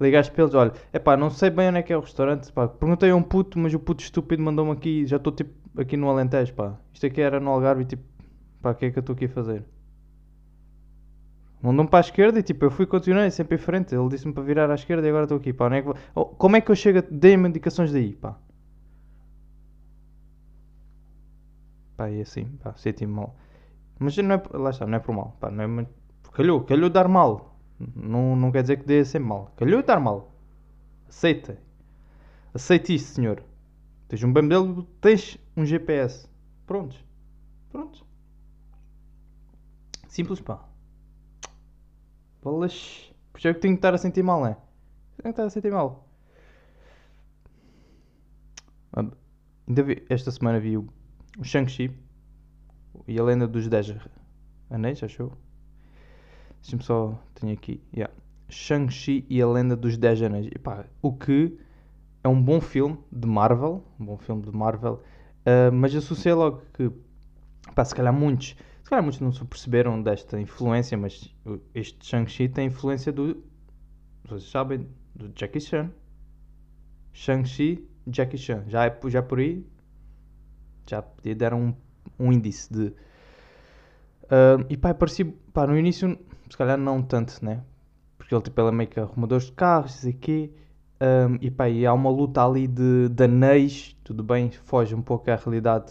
ligaste 0.00 0.32
para 0.32 0.42
eles, 0.44 0.54
olha, 0.54 0.72
é 0.92 0.98
pá, 0.98 1.16
não 1.16 1.30
sei 1.30 1.50
bem 1.50 1.68
onde 1.68 1.78
é 1.78 1.82
que 1.82 1.92
é 1.92 1.96
o 1.96 2.00
restaurante, 2.00 2.50
pá. 2.52 2.66
Perguntei 2.68 3.10
a 3.10 3.16
um 3.16 3.22
puto, 3.22 3.58
mas 3.58 3.74
o 3.74 3.78
puto 3.78 4.02
estúpido 4.02 4.42
mandou-me 4.42 4.72
aqui, 4.72 5.06
já 5.06 5.16
estou 5.16 5.32
tipo 5.32 5.52
aqui 5.76 5.96
no 5.96 6.08
Alentejo, 6.08 6.54
pá. 6.54 6.78
Isto 6.92 7.06
aqui 7.06 7.20
era 7.20 7.38
no 7.40 7.50
Algarve 7.50 7.84
tipo, 7.84 8.02
pá, 8.62 8.70
o 8.70 8.74
que 8.74 8.86
é 8.86 8.90
que 8.90 8.98
eu 8.98 9.00
estou 9.00 9.14
aqui 9.14 9.26
a 9.26 9.28
fazer? 9.28 9.64
Mandou-me 11.62 11.90
para 11.90 11.98
a 11.98 12.00
esquerda 12.00 12.38
e 12.38 12.42
tipo, 12.42 12.64
eu 12.64 12.70
fui 12.70 12.86
continuei 12.86 13.30
sempre 13.30 13.56
em 13.56 13.58
frente. 13.58 13.94
Ele 13.94 14.08
disse-me 14.08 14.32
para 14.32 14.42
virar 14.42 14.70
à 14.70 14.74
esquerda 14.74 15.06
e 15.06 15.10
agora 15.10 15.24
estou 15.24 15.36
aqui, 15.38 15.52
pá. 15.52 15.74
É 15.74 15.82
que 15.82 15.90
oh, 16.14 16.24
como 16.24 16.56
é 16.56 16.60
que 16.60 16.70
eu 16.70 16.76
chego? 16.76 17.02
Dei-me 17.10 17.48
indicações 17.48 17.92
daí, 17.92 18.14
pá. 18.14 18.38
Pá, 21.96 22.10
e 22.10 22.22
assim, 22.22 22.46
pá, 22.62 22.72
senti-me 22.76 23.12
mal. 23.12 23.36
Mas 23.98 24.16
não 24.16 24.34
é, 24.34 24.42
lá 24.54 24.70
está, 24.70 24.86
não 24.86 24.96
é 24.96 24.98
por 24.98 25.14
mal, 25.14 25.36
pá, 25.38 25.50
não 25.50 25.80
é 25.80 25.86
Calhou, 26.32 26.62
calhou 26.62 26.88
dar 26.88 27.08
mal. 27.08 27.49
Não, 27.96 28.36
não 28.36 28.52
quer 28.52 28.62
dizer 28.62 28.76
que 28.78 28.84
dê 28.84 29.04
sempre 29.04 29.28
mal. 29.28 29.52
Calhou 29.56 29.82
dar 29.82 29.98
mal. 29.98 30.32
Aceita. 31.08 31.58
Aceite 32.52 32.94
isso, 32.94 33.14
senhor. 33.14 33.42
Tens 34.08 34.22
um 34.22 34.32
BMW, 34.32 34.82
tens 35.00 35.38
um 35.56 35.64
GPS. 35.64 36.28
Prontos. 36.66 37.02
Prontos. 37.70 38.04
Simples, 40.08 40.40
pá. 40.40 40.68
Bolas. 42.42 43.12
Por 43.32 43.46
é 43.46 43.54
que 43.54 43.60
tenho 43.60 43.74
que 43.74 43.78
estar 43.78 43.94
a 43.94 43.98
sentir 43.98 44.22
mal, 44.22 44.44
é? 44.46 44.54
Tenho 45.16 45.22
que 45.22 45.28
estar 45.28 45.44
a 45.44 45.50
sentir 45.50 45.72
mal. 45.72 46.06
Ainda 48.92 49.82
vi, 49.82 50.04
esta 50.10 50.30
semana 50.30 50.58
vi 50.58 50.76
o, 50.76 50.88
o 51.38 51.44
Shang-Chi 51.44 51.96
e 53.06 53.18
a 53.18 53.22
lenda 53.22 53.46
dos 53.46 53.68
10 53.68 53.96
anéis, 54.68 55.02
achou? 55.02 55.32
Deixa-me 56.62 56.82
só. 56.82 57.18
Tenho 57.34 57.52
aqui. 57.52 57.80
Yeah. 57.94 58.12
Shang-Chi 58.48 59.24
e 59.28 59.40
a 59.40 59.46
lenda 59.46 59.76
dos 59.76 59.96
10 59.96 60.22
anéis. 60.22 60.46
E, 60.46 60.58
pá, 60.58 60.84
o 61.00 61.12
que 61.12 61.56
é 62.22 62.28
um 62.28 62.40
bom 62.40 62.60
filme 62.60 62.98
de 63.10 63.26
Marvel. 63.26 63.84
Um 63.98 64.04
bom 64.06 64.18
filme 64.18 64.42
de 64.42 64.52
Marvel. 64.52 65.02
Uh, 65.40 65.72
mas 65.72 65.94
associei 65.94 66.34
logo 66.34 66.62
que. 66.74 66.90
Pá, 67.74 67.84
se 67.84 67.94
calhar 67.94 68.12
muitos. 68.12 68.56
Se 68.82 68.90
calhar 68.90 69.02
muitos 69.02 69.20
não 69.20 69.32
se 69.32 69.44
perceberam 69.44 70.02
desta 70.02 70.40
influência, 70.40 70.98
mas 70.98 71.32
este 71.74 72.04
Shang-Chi 72.04 72.48
tem 72.48 72.66
influência 72.66 73.12
do. 73.12 73.42
Vocês 74.24 74.50
sabem, 74.50 74.86
do 75.14 75.32
Jackie 75.34 75.60
Chan. 75.60 75.90
Shang-Chi, 77.12 77.88
Jackie 78.06 78.38
Chan. 78.38 78.64
Já, 78.68 78.86
é, 78.86 79.00
já 79.06 79.22
por 79.22 79.38
aí. 79.38 79.64
Já 80.86 81.04
dar 81.36 81.54
um, 81.54 81.72
um 82.18 82.32
índice 82.32 82.72
de. 82.72 82.92
Uh, 84.24 84.66
e 84.68 84.76
pá, 84.76 84.92
parecia. 84.92 85.32
Pá, 85.52 85.66
no 85.66 85.78
início, 85.78 86.18
se 86.50 86.56
calhar 86.56 86.76
não 86.76 87.00
tanto, 87.00 87.42
né? 87.44 87.62
Porque 88.18 88.34
ele, 88.34 88.42
tipo, 88.42 88.60
ele 88.60 88.68
é 88.68 88.72
meio 88.72 88.90
que 88.90 89.00
arrumador 89.00 89.38
de 89.38 89.52
carros, 89.52 90.04
e 90.04 90.10
aqui. 90.10 90.52
Um, 91.02 91.38
e 91.40 91.50
pá, 91.50 91.66
e 91.68 91.86
há 91.86 91.94
uma 91.94 92.10
luta 92.10 92.44
ali 92.44 92.66
de, 92.66 93.08
de 93.08 93.24
anéis, 93.24 93.96
tudo 94.04 94.22
bem, 94.22 94.50
foge 94.50 94.94
um 94.94 95.00
pouco 95.00 95.30
à 95.30 95.36
realidade 95.36 95.86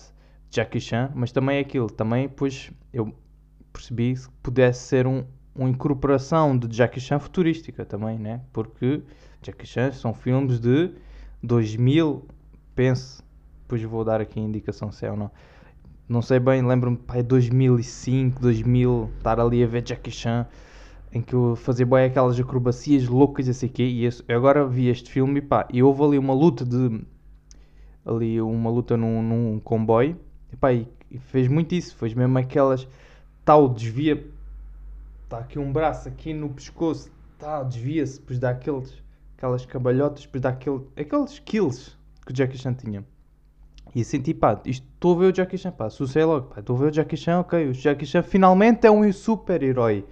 de 0.50 0.56
Jackie 0.58 0.80
Chan, 0.80 1.12
mas 1.16 1.32
também 1.32 1.58
é 1.58 1.62
aquilo, 1.62 1.89
também, 1.89 2.30
pois, 2.30 2.72
eu 2.94 3.12
percebi 3.74 4.13
que 4.13 4.30
pudesse 4.44 4.82
ser 4.82 5.08
um, 5.08 5.24
uma 5.56 5.68
incorporação 5.68 6.56
de 6.56 6.75
Jackie 6.75 7.00
Chan 7.00 7.18
futurística 7.18 7.84
também, 7.86 8.20
né? 8.20 8.42
Porque 8.54 9.01
Jackie 9.42 9.66
Chan 9.66 9.92
são 9.94 10.13
filmes 10.13 10.60
de 10.60 10.92
2000, 11.42 12.28
penso, 12.75 13.24
depois 13.62 13.82
vou 13.84 14.04
dar 14.04 14.22
aqui 14.22 14.39
a 14.39 14.44
indicação 14.44 14.92
se 14.92 15.06
é 15.08 15.12
ou 15.12 15.18
não. 15.18 15.32
Não 16.10 16.24
sei 16.24 16.39
bem, 16.39 16.66
lembro-me, 16.66 16.98
pá, 16.98 17.22
2005, 17.22 18.42
2000, 18.42 19.12
estar 19.16 19.39
ali 19.39 19.63
a 19.63 19.68
ver 19.68 19.86
Jackie 19.86 20.10
Chan, 20.10 20.48
em 21.13 21.22
que 21.22 21.36
eu 21.36 21.56
fazia 21.56 21.86
bem 21.86 22.06
aquelas 22.06 22.39
acrobacias 22.39 23.08
loucas 23.08 23.46
e 23.46 23.51
assim 23.51 23.68
quê, 23.68 23.84
e 23.84 24.06
eu 24.06 24.12
agora 24.36 24.66
vi 24.66 24.88
este 24.88 25.12
filme 25.12 25.38
e 25.38 25.42
pá, 25.44 25.68
e 25.72 25.84
houve 25.84 26.04
ali 26.04 26.18
uma 26.18 26.34
luta 26.34 26.66
de, 26.66 27.06
ali 28.04 28.42
uma 28.42 28.72
luta 28.72 28.98
num, 28.98 29.22
num 29.22 29.60
comboio, 29.60 30.18
e 30.51 30.56
pá, 30.56 30.74
e, 30.74 30.88
e 31.12 31.20
fez 31.20 31.48
muito 31.48 31.75
isso, 31.75 31.96
fez 31.96 32.16
mesmo 32.16 32.39
aquelas, 32.39 32.88
tal, 33.46 33.70
desvia, 33.70 34.28
está 35.25 35.38
aqui 35.38 35.60
um 35.60 35.72
braço 35.72 36.08
aqui 36.08 36.34
no 36.34 36.50
pescoço, 36.50 37.12
tal, 37.38 37.66
desvia-se, 37.66 38.20
depois 38.20 38.39
dá 38.39 38.50
aqueles, 38.50 39.00
aquelas 39.38 39.63
cabalhotas, 39.63 40.24
depois 40.24 40.42
dá 40.42 40.50
aquele, 40.50 40.82
aqueles 40.98 41.38
kills 41.38 41.96
que 42.25 42.32
o 42.32 42.36
Jackie 42.36 42.58
Chan 42.58 42.74
tinha. 42.74 43.06
E 43.96 44.03
senti, 44.03 44.34
pá, 44.34 44.62
estou 44.65 45.15
a 45.15 45.19
ver 45.19 45.25
o 45.31 45.36
Jackie 45.36 45.58
Chan, 45.58 45.72
pá, 45.72 45.86
associei 45.86 46.24
logo, 46.24 46.48
pá, 46.48 46.60
estou 46.60 46.75
a 46.75 46.79
ver 46.79 46.86
o 46.88 46.91
Jackie 46.91 47.17
Chan, 47.17 47.39
ok, 47.39 47.69
o 47.69 47.74
Jackie 47.74 48.05
Chan 48.05 48.22
finalmente 48.22 48.86
é 48.86 48.91
um 48.91 49.12
super-herói. 49.12 50.05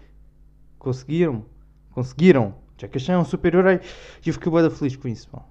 Conseguiram, 0.79 1.46
conseguiram. 1.91 2.55
Jackie 2.77 3.00
Chan 3.00 3.13
é 3.13 3.17
um 3.17 3.25
super-herói 3.25 3.79
e 4.25 4.29
eu 4.29 4.34
fiquei 4.34 4.51
bem 4.51 4.69
feliz 4.69 4.96
com 4.96 5.07
isso, 5.07 5.29
pá. 5.29 5.46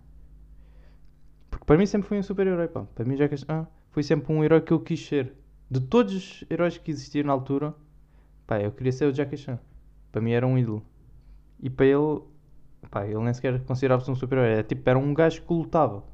Porque 1.50 1.64
para 1.64 1.76
mim 1.76 1.86
sempre 1.86 2.08
foi 2.08 2.18
um 2.18 2.22
super-herói, 2.22 2.68
pá. 2.68 2.84
Para 2.94 3.04
mim 3.04 3.16
Jackie 3.16 3.36
Chan 3.36 3.66
foi 3.90 4.02
sempre 4.02 4.32
um 4.32 4.42
herói 4.42 4.60
que 4.60 4.72
eu 4.72 4.80
quis 4.80 5.06
ser. 5.06 5.32
De 5.70 5.80
todos 5.80 6.14
os 6.14 6.44
heróis 6.50 6.78
que 6.78 6.90
existiam 6.90 7.26
na 7.26 7.32
altura, 7.32 7.74
pá, 8.46 8.60
eu 8.60 8.72
queria 8.72 8.92
ser 8.92 9.06
o 9.06 9.12
Jackie 9.12 9.36
Chan. 9.36 9.58
Para 10.10 10.20
mim 10.20 10.32
era 10.32 10.46
um 10.46 10.58
ídolo. 10.58 10.84
E 11.60 11.70
para 11.70 11.86
ele, 11.86 12.20
pá, 12.90 13.06
ele 13.06 13.18
nem 13.20 13.32
sequer 13.32 13.60
considerava-se 13.64 14.10
um 14.10 14.16
super-herói. 14.16 14.52
Era 14.52 14.62
tipo, 14.64 14.88
era 14.88 14.98
um 14.98 15.14
gajo 15.14 15.42
que 15.42 15.52
lutava, 15.52 16.04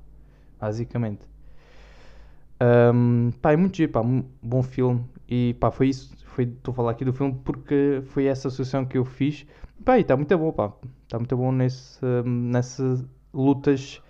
basicamente. 0.58 1.32
Um, 2.62 3.32
pá, 3.42 3.52
é 3.52 3.56
muito 3.56 3.76
giro, 3.76 3.90
pá, 3.90 4.02
bom 4.42 4.62
filme. 4.62 5.04
E 5.28 5.54
pá, 5.58 5.70
foi 5.70 5.88
isso. 5.88 6.14
Estou 6.38 6.72
a 6.72 6.74
falar 6.74 6.90
aqui 6.92 7.04
do 7.04 7.12
filme 7.12 7.38
porque 7.44 8.02
foi 8.06 8.26
essa 8.26 8.48
associação 8.48 8.84
que 8.84 8.96
eu 8.96 9.04
fiz. 9.04 9.44
Pá, 9.84 9.98
e 9.98 10.02
está 10.02 10.16
muito 10.16 10.36
bom, 10.38 10.52
pá. 10.52 10.72
Está 11.04 11.18
muito 11.18 11.36
bom 11.36 11.50
nesse, 11.50 12.00
nessas 12.24 13.04
lutas. 13.34 14.00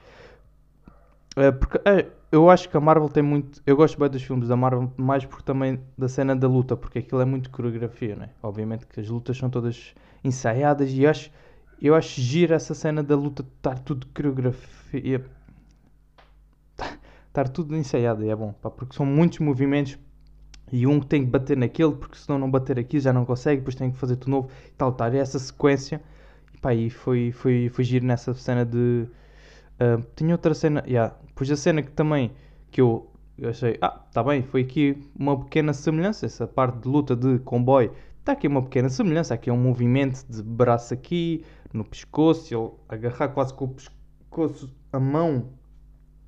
Uh, 1.37 1.53
porque 1.59 1.79
uh, 1.79 2.11
eu 2.31 2.51
acho 2.51 2.69
que 2.69 2.77
a 2.77 2.81
Marvel 2.81 3.09
tem 3.09 3.23
muito. 3.23 3.63
Eu 3.67 3.77
gosto 3.77 3.99
bem 3.99 4.09
dos 4.11 4.23
filmes 4.23 4.49
da 4.49 4.57
Marvel, 4.57 4.93
mais 4.97 5.25
porque 5.25 5.45
também 5.45 5.81
da 5.97 6.09
cena 6.09 6.37
da 6.37 6.47
luta, 6.47 6.77
porque 6.77 6.99
aquilo 6.99 7.23
é 7.23 7.25
muito 7.25 7.51
coreografia, 7.51 8.15
né? 8.15 8.31
Obviamente 8.43 8.87
que 8.87 9.01
as 9.01 9.09
lutas 9.09 9.39
são 9.39 9.49
todas 9.49 9.95
ensaiadas 10.23 10.91
e 10.91 11.03
eu 11.05 11.11
acho, 11.11 11.31
eu 11.81 11.95
acho 11.95 12.21
gira 12.21 12.55
essa 12.57 12.75
cena 12.75 13.03
da 13.03 13.17
luta 13.17 13.43
estar 13.43 13.79
tudo 13.79 14.07
coreografia 14.15 15.25
estar 17.33 17.49
tudo 17.49 17.75
ensaiado 17.75 18.23
e 18.23 18.29
é 18.29 18.37
bom, 18.37 18.53
pá, 18.53 18.71
porque 18.71 18.95
são 18.95 19.07
muitos 19.07 19.39
movimentos 19.39 19.99
e 20.71 20.87
um 20.87 21.01
tem 21.01 21.25
que 21.25 21.31
bater 21.31 21.57
naquele, 21.57 21.93
porque 21.93 22.17
senão 22.17 22.39
não 22.39 22.51
bater 22.51 22.79
aqui 22.79 23.01
já 23.01 23.13
não 23.13 23.25
consegue, 23.25 23.61
depois 23.61 23.75
tem 23.75 23.91
que 23.91 23.97
fazer 23.97 24.17
tudo 24.17 24.31
novo 24.31 24.51
e 24.69 24.73
tal, 24.73 24.93
tal. 24.93 25.13
E 25.13 25.19
essa 25.19 25.39
sequência, 25.39 26.01
e 26.55 26.59
pá, 26.59 26.75
e 26.75 26.89
foi, 26.91 27.33
foi, 27.33 27.69
foi 27.69 27.85
giro 27.85 28.07
nessa 28.07 28.33
cena 28.35 28.65
de. 28.65 29.07
Uh, 29.75 30.03
tinha 30.15 30.33
outra 30.35 30.55
cena, 30.55 30.85
yeah, 30.87 31.15
depois 31.27 31.51
a 31.51 31.57
cena 31.57 31.83
que 31.83 31.91
também 31.91 32.31
que 32.71 32.81
eu 32.81 33.11
achei, 33.45 33.77
ah, 33.81 33.91
tá 34.13 34.23
bem, 34.23 34.43
foi 34.43 34.63
aqui 34.63 34.97
uma 35.19 35.39
pequena 35.45 35.73
semelhança, 35.73 36.27
essa 36.27 36.47
parte 36.47 36.79
de 36.79 36.89
luta 36.89 37.17
de 37.17 37.39
comboio, 37.41 37.93
está 38.21 38.33
aqui 38.33 38.47
uma 38.47 38.63
pequena 38.63 38.89
semelhança, 38.89 39.35
aqui 39.35 39.51
é 39.51 39.53
um 39.53 39.59
movimento 39.59 40.25
de 40.29 40.43
braço 40.43 40.95
aqui, 40.95 41.45
no 41.73 41.85
pescoço, 41.85 42.55
ele 42.55 42.71
agarrar 42.89 43.29
quase 43.29 43.53
com 43.53 43.65
o 43.65 43.69
pescoço, 43.69 44.73
a 44.93 45.01
mão 45.01 45.51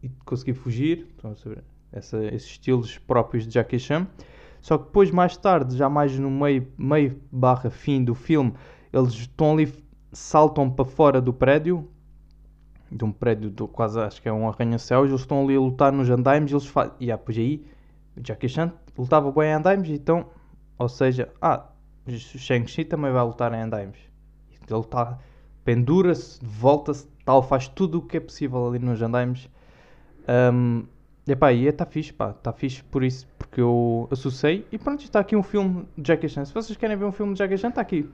e 0.04 0.10
conseguir 0.24 0.54
fugir. 0.54 1.06
Saber? 1.36 1.64
Essa, 1.92 2.22
esses 2.24 2.50
estilos 2.50 2.98
próprios 2.98 3.46
de 3.46 3.54
Jackie 3.54 3.78
Chan. 3.78 4.06
Só 4.60 4.78
que 4.78 4.84
depois, 4.84 5.10
mais 5.10 5.36
tarde, 5.36 5.76
já 5.76 5.88
mais 5.88 6.18
no 6.18 6.30
meio, 6.30 6.66
meio 6.78 7.20
barra 7.30 7.70
fim 7.70 8.02
do 8.02 8.14
filme, 8.14 8.54
eles 8.92 9.12
estão 9.12 9.52
ali, 9.52 9.72
saltam 10.12 10.70
para 10.70 10.84
fora 10.84 11.20
do 11.20 11.32
prédio, 11.32 11.88
de 12.90 13.04
um 13.04 13.12
prédio 13.12 13.50
do, 13.50 13.68
quase 13.68 14.00
acho 14.00 14.22
que 14.22 14.28
é 14.28 14.32
um 14.32 14.48
arranha-céus, 14.48 15.08
eles 15.08 15.20
estão 15.20 15.44
ali 15.44 15.54
a 15.54 15.60
lutar 15.60 15.92
nos 15.92 16.08
andaimes 16.08 16.50
eles 16.50 16.66
fazem. 16.66 16.94
E 16.98 17.14
pois 17.16 17.36
aí, 17.36 17.66
Jackie 18.16 18.48
Chan 18.48 18.72
lutava 18.96 19.30
bem 19.32 19.50
em 19.50 19.52
andaimes, 19.52 19.90
então, 19.90 20.30
ou 20.78 20.88
seja, 20.88 21.30
ah, 21.42 21.68
Shang-Chi 22.08 22.84
também 22.84 23.12
vai 23.12 23.22
lutar 23.22 23.52
em 23.52 23.60
andaimes. 23.60 23.98
Ele 24.68 24.80
está, 24.80 25.18
pendura-se, 25.62 26.38
volta-se, 26.42 27.06
tal, 27.24 27.42
faz 27.42 27.68
tudo 27.68 27.98
o 27.98 28.02
que 28.02 28.16
é 28.16 28.20
possível 28.20 28.66
ali 28.66 28.78
nos 28.78 29.02
andaimes 29.02 29.48
um, 30.28 30.84
epá, 31.26 31.52
e 31.52 31.66
está 31.66 31.84
fixe, 31.84 32.12
pá, 32.12 32.30
está 32.30 32.52
fixe 32.52 32.82
por 32.84 33.02
isso, 33.02 33.26
porque 33.38 33.60
eu 33.60 34.08
associei 34.10 34.66
e 34.72 34.78
pronto, 34.78 35.02
está 35.02 35.20
aqui 35.20 35.36
um 35.36 35.42
filme 35.42 35.86
de 35.96 36.08
Jackie 36.08 36.28
Chan. 36.28 36.44
Se 36.44 36.54
vocês 36.54 36.76
querem 36.76 36.96
ver 36.96 37.04
um 37.04 37.12
filme 37.12 37.32
de 37.34 37.38
Jackie 37.38 37.58
Chan, 37.58 37.68
está 37.68 37.80
aqui. 37.80 38.08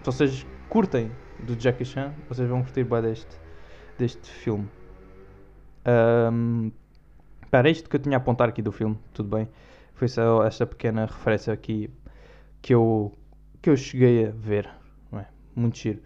Se 0.00 0.06
vocês 0.06 0.46
curtem 0.68 1.10
do 1.40 1.54
Jackie 1.58 1.84
Chan, 1.84 2.12
vocês 2.28 2.48
vão 2.48 2.62
curtir 2.62 2.84
bem 2.84 3.02
deste, 3.02 3.36
deste 3.98 4.30
filme. 4.30 4.68
Um, 6.32 6.70
para 7.50 7.70
isto 7.70 7.88
que 7.88 7.96
eu 7.96 8.00
tinha 8.00 8.16
a 8.16 8.18
apontar 8.18 8.48
aqui 8.48 8.60
do 8.60 8.72
filme, 8.72 8.98
tudo 9.12 9.36
bem. 9.36 9.48
Foi 9.94 10.08
só 10.08 10.44
esta 10.44 10.66
pequena 10.66 11.06
referência 11.06 11.52
aqui 11.52 11.90
que 12.60 12.74
eu, 12.74 13.12
que 13.62 13.70
eu 13.70 13.76
cheguei 13.76 14.26
a 14.26 14.30
ver. 14.30 14.68
É? 15.12 15.24
Muito 15.54 15.78
giro. 15.78 16.00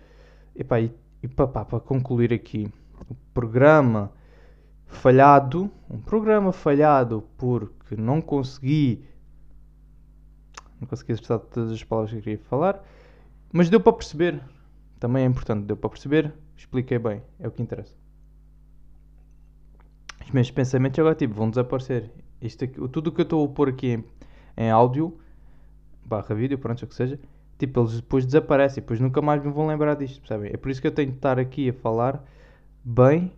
Epá, 0.54 0.80
e, 0.80 0.92
e 1.22 1.28
para 1.28 1.64
concluir 1.80 2.32
aqui, 2.32 2.72
o 3.08 3.14
programa 3.34 4.12
falhado, 4.90 5.70
um 5.88 5.98
programa 5.98 6.52
falhado 6.52 7.24
porque 7.38 7.96
não 7.96 8.20
consegui 8.20 9.04
não 10.80 10.88
consegui 10.88 11.12
expressar 11.12 11.38
todas 11.38 11.72
as 11.72 11.84
palavras 11.84 12.10
que 12.10 12.18
eu 12.18 12.22
queria 12.22 12.38
falar, 12.38 12.82
mas 13.52 13.68
deu 13.68 13.80
para 13.80 13.92
perceber. 13.92 14.40
Também 14.98 15.24
é 15.24 15.26
importante, 15.26 15.66
deu 15.66 15.76
para 15.76 15.90
perceber, 15.90 16.32
expliquei 16.56 16.98
bem, 16.98 17.22
é 17.38 17.46
o 17.46 17.50
que 17.50 17.62
interessa. 17.62 17.94
Os 20.24 20.30
meus 20.30 20.50
pensamentos 20.50 20.98
agora 20.98 21.14
tipo, 21.14 21.34
vão 21.34 21.50
desaparecer. 21.50 22.10
Isto 22.40 22.64
aqui, 22.64 22.74
tudo 22.88 23.08
o 23.08 23.12
que 23.12 23.20
eu 23.20 23.24
estou 23.24 23.44
a 23.44 23.48
pôr 23.48 23.68
aqui 23.68 23.88
em, 23.88 24.04
em 24.56 24.70
áudio, 24.70 25.18
barra 26.04 26.34
vídeo, 26.34 26.58
pronto, 26.58 26.82
o 26.82 26.86
que 26.86 26.94
seja, 26.94 27.18
tipo, 27.58 27.80
eles 27.80 27.96
depois 27.96 28.24
desaparecem, 28.24 28.82
depois 28.82 29.00
nunca 29.00 29.20
mais 29.20 29.42
me 29.42 29.50
vão 29.50 29.66
lembrar 29.66 29.94
disto, 29.94 30.20
percebem? 30.20 30.50
É 30.52 30.56
por 30.56 30.70
isso 30.70 30.80
que 30.80 30.86
eu 30.86 30.92
tenho 30.92 31.10
de 31.10 31.16
estar 31.16 31.38
aqui 31.38 31.68
a 31.68 31.72
falar 31.74 32.24
bem 32.82 33.32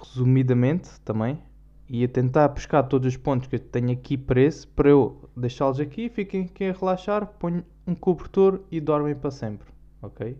resumidamente 0.00 1.00
também, 1.00 1.42
e 1.88 2.04
a 2.04 2.08
tentar 2.08 2.48
buscar 2.48 2.84
todos 2.84 3.08
os 3.08 3.16
pontos 3.16 3.48
que 3.48 3.56
eu 3.56 3.60
tenho 3.60 3.90
aqui 3.90 4.16
preso 4.16 4.68
para 4.68 4.88
eu 4.88 5.28
deixá-los 5.36 5.80
aqui, 5.80 6.08
fiquem 6.08 6.44
aqui 6.44 6.64
a 6.66 6.72
relaxar, 6.72 7.26
ponho 7.38 7.64
um 7.86 7.94
cobertor 7.94 8.60
e 8.70 8.80
dormem 8.80 9.14
para 9.14 9.30
sempre, 9.30 9.68
ok? 10.00 10.38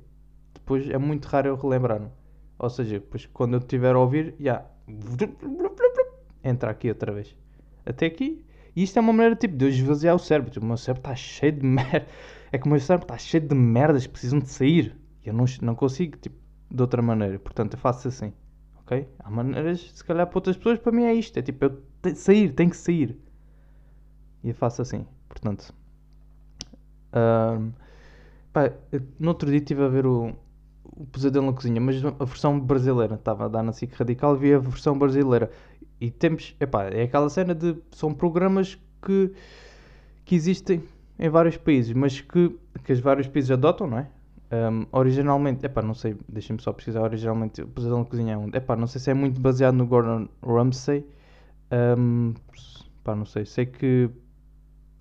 Depois 0.55 0.89
é 0.89 0.99
muito 0.99 1.27
raro 1.27 1.49
eu 1.49 1.57
relembrar-me, 1.57 2.09
Ou 2.59 2.71
seja, 2.71 3.01
depois 3.01 3.27
quando 3.27 3.55
eu 3.55 3.59
estiver 3.59 3.95
a 3.95 3.99
ouvir, 3.99 4.35
já. 4.39 4.65
Entra 6.45 6.71
aqui 6.71 6.89
outra 6.89 7.13
vez. 7.13 7.35
Até 7.85 8.07
aqui. 8.07 8.45
E 8.77 8.85
isto 8.85 8.97
é 8.97 9.01
uma 9.01 9.13
maneira 9.13 9.35
tipo 9.35 9.57
de 9.57 9.65
eu 9.65 9.69
esvaziar 9.69 10.15
o 10.15 10.19
cérebro. 10.19 10.51
Tipo, 10.51 10.65
o 10.65 10.69
meu 10.69 10.77
cérebro 10.77 11.01
está 11.01 11.17
cheio 11.17 11.53
de 11.53 11.67
merda. 11.67 12.07
É 12.53 12.59
que 12.59 12.67
o 12.67 12.71
meu 12.71 12.79
cérebro 12.79 13.05
está 13.05 13.19
cheio 13.19 13.47
de 13.47 13.55
merdas 13.55 14.07
que 14.07 14.13
precisam 14.13 14.39
de 14.39 14.49
sair. 14.49 14.97
E 15.25 15.29
eu 15.29 15.35
não, 15.35 15.45
não 15.63 15.75
consigo, 15.75 16.17
tipo, 16.19 16.37
de 16.71 16.81
outra 16.81 17.03
maneira. 17.03 17.39
Portanto, 17.39 17.75
eu 17.75 17.79
faço 17.79 18.07
assim. 18.07 18.33
Ok? 18.91 19.09
Há 19.21 19.31
maneiras, 19.31 19.89
se 19.95 20.05
calhar 20.05 20.27
para 20.27 20.37
outras 20.37 20.57
pessoas, 20.57 20.81
para 20.81 20.91
mim 20.91 21.05
é 21.05 21.15
isto. 21.15 21.39
É 21.39 21.43
tipo, 21.43 21.65
eu 21.65 21.81
que 22.03 22.15
sair, 22.17 22.53
tenho 22.53 22.71
que 22.71 22.77
sair. 22.77 23.17
E 24.43 24.49
eu 24.49 24.55
faço 24.55 24.83
assim. 24.83 25.07
Portanto. 25.29 25.73
Um, 27.13 27.71
pá, 28.53 28.73
no 29.19 29.29
outro 29.29 29.49
dia 29.49 29.59
estive 29.59 29.85
a 29.85 29.89
ver 29.89 30.07
o, 30.07 30.35
o 30.85 31.07
Pesadelo 31.07 31.47
na 31.47 31.53
Cozinha, 31.53 31.81
mas 31.81 32.05
a 32.05 32.25
versão 32.25 32.59
brasileira. 32.59 33.15
Estava 33.15 33.45
a 33.45 33.49
dar 33.49 33.63
na 33.63 33.73
SIC 33.73 33.95
Radical, 33.95 34.37
vi 34.37 34.55
a 34.55 34.59
versão 34.59 34.99
brasileira. 34.99 35.53
E 36.01 36.11
temos, 36.11 36.57
epá, 36.59 36.87
é 36.87 37.05
aquela 37.05 37.29
cena 37.31 37.55
de. 37.55 37.77
São 37.93 38.13
programas 38.13 38.77
que, 39.01 39.33
que 40.25 40.35
existem 40.35 40.83
em 41.17 41.29
vários 41.29 41.57
países, 41.57 41.93
mas 41.93 42.21
que, 42.21 42.59
que 42.83 42.93
os 42.93 42.99
vários 42.99 43.29
países 43.29 43.53
adotam, 43.53 43.87
não 43.87 43.99
é? 43.99 44.09
Um, 44.53 44.87
originalmente, 44.91 45.65
epá, 45.65 45.81
não 45.81 45.95
sei, 45.95 46.17
deixem-me 46.29 46.61
só 46.61 46.73
pesquisar. 46.73 47.03
Originalmente, 47.03 47.63
o 47.63 47.69
Pesadelo 47.69 48.01
na 48.01 48.05
Cozinha 48.05 48.35
é 48.35 48.37
um. 48.37 48.49
Epá, 48.49 48.75
não 48.75 48.87
sei 48.87 49.01
se 49.01 49.11
é 49.11 49.15
muito 49.15 49.41
baseado 49.41 49.75
no 49.75 49.87
Gordon 49.87 50.29
Ramsay. 50.43 51.07
Um, 51.99 52.35
pá, 53.05 53.15
não 53.15 53.25
sei. 53.25 53.45
Sei 53.47 53.67
que 53.67 54.11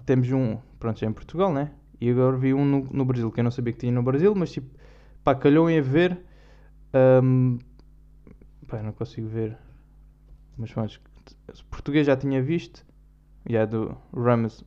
temos 0.05 0.31
um, 0.31 0.57
pronto, 0.79 0.99
já 0.99 1.07
em 1.07 1.13
Portugal, 1.13 1.51
né? 1.51 1.71
E 1.99 2.09
agora 2.11 2.37
vi 2.37 2.53
um 2.53 2.63
no, 2.63 2.87
no 2.91 3.05
Brasil, 3.05 3.31
que 3.31 3.39
eu 3.39 3.43
não 3.43 3.51
sabia 3.51 3.73
que 3.73 3.79
tinha 3.79 3.91
no 3.91 4.03
Brasil, 4.03 4.33
mas 4.35 4.51
tipo, 4.51 4.69
pá, 5.23 5.33
calhou 5.33 5.69
em 5.69 5.81
ver. 5.81 6.19
Um, 7.23 7.57
pá, 8.67 8.83
não 8.83 8.91
consigo 8.91 9.27
ver. 9.27 9.57
Mas 10.57 10.71
pronto, 10.71 11.01
português 11.71 12.05
já 12.05 12.15
tinha 12.15 12.41
visto. 12.41 12.85
E 13.47 13.55
é 13.55 13.65
do 13.65 13.97
Rams, 14.13 14.63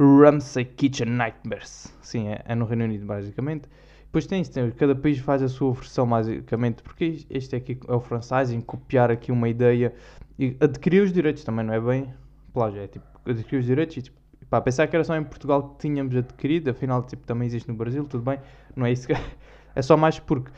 Ramsay 0.00 0.64
Kitchen 0.64 1.10
Nightmares. 1.10 1.94
Sim, 2.00 2.28
é, 2.28 2.42
é, 2.46 2.54
no 2.54 2.64
Reino 2.64 2.84
Unido, 2.84 3.04
basicamente. 3.04 3.68
Depois 4.06 4.26
tem 4.26 4.40
isso, 4.40 4.52
cada 4.76 4.96
país 4.96 5.18
faz 5.18 5.42
a 5.42 5.48
sua 5.48 5.72
versão, 5.72 6.08
basicamente, 6.08 6.82
porque 6.82 7.24
este 7.30 7.54
aqui 7.54 7.78
é 7.86 7.92
o 7.92 8.00
franchising, 8.00 8.60
copiar 8.60 9.10
aqui 9.10 9.30
uma 9.30 9.48
ideia 9.48 9.94
e 10.36 10.56
adquirir 10.58 11.02
os 11.02 11.12
direitos 11.12 11.44
também, 11.44 11.64
não 11.64 11.74
é 11.74 11.80
bem 11.80 12.12
plágio, 12.52 12.80
é 12.80 12.88
tipo, 12.88 13.04
adquirir 13.24 13.60
os 13.60 13.66
direitos 13.66 13.96
e 13.98 14.02
tipo, 14.02 14.16
pá, 14.48 14.60
pensar 14.60 14.88
que 14.88 14.96
era 14.96 15.04
só 15.04 15.14
em 15.14 15.22
Portugal 15.22 15.68
que 15.68 15.78
tínhamos 15.78 16.16
adquirido, 16.16 16.70
afinal, 16.70 17.04
tipo, 17.04 17.24
também 17.24 17.46
existe 17.46 17.68
no 17.68 17.74
Brasil, 17.74 18.04
tudo 18.04 18.24
bem, 18.24 18.40
não 18.74 18.84
é 18.84 18.90
isso 18.90 19.06
que... 19.06 19.12
é 19.76 19.82
só 19.82 19.96
mais 19.96 20.18
porque, 20.18 20.50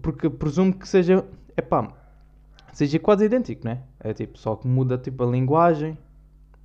porque 0.00 0.30
presumo 0.30 0.72
que 0.72 0.88
seja, 0.88 1.26
é 1.58 1.60
pá, 1.60 1.92
seja 2.72 2.98
quase 2.98 3.26
idêntico, 3.26 3.66
né? 3.66 3.82
É 4.00 4.14
tipo, 4.14 4.38
só 4.38 4.56
que 4.56 4.66
muda 4.66 4.96
tipo 4.96 5.24
a 5.24 5.26
linguagem, 5.26 5.98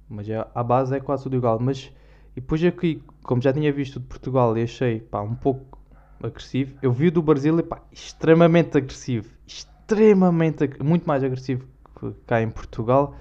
mas 0.07 0.27
a 0.29 0.63
base 0.63 0.95
é 0.95 1.01
quase 1.01 1.23
tudo 1.23 1.35
igual, 1.35 1.59
mas 1.59 1.91
e 2.35 2.41
depois 2.41 2.63
aqui, 2.63 3.01
como 3.23 3.41
já 3.41 3.53
tinha 3.53 3.71
visto 3.71 3.99
de 3.99 4.05
Portugal 4.05 4.57
e 4.57 4.63
achei 4.63 4.99
pá, 4.99 5.21
um 5.21 5.35
pouco 5.35 5.79
agressivo, 6.21 6.77
eu 6.81 6.91
vi 6.91 7.07
o 7.07 7.11
do 7.11 7.21
Brasil 7.21 7.59
e 7.59 7.63
pá, 7.63 7.81
extremamente 7.91 8.77
agressivo. 8.77 9.29
Extremamente, 9.45 10.69
muito 10.83 11.05
mais 11.07 11.23
agressivo 11.23 11.67
que 11.99 12.11
cá 12.25 12.41
em 12.41 12.49
Portugal. 12.49 13.15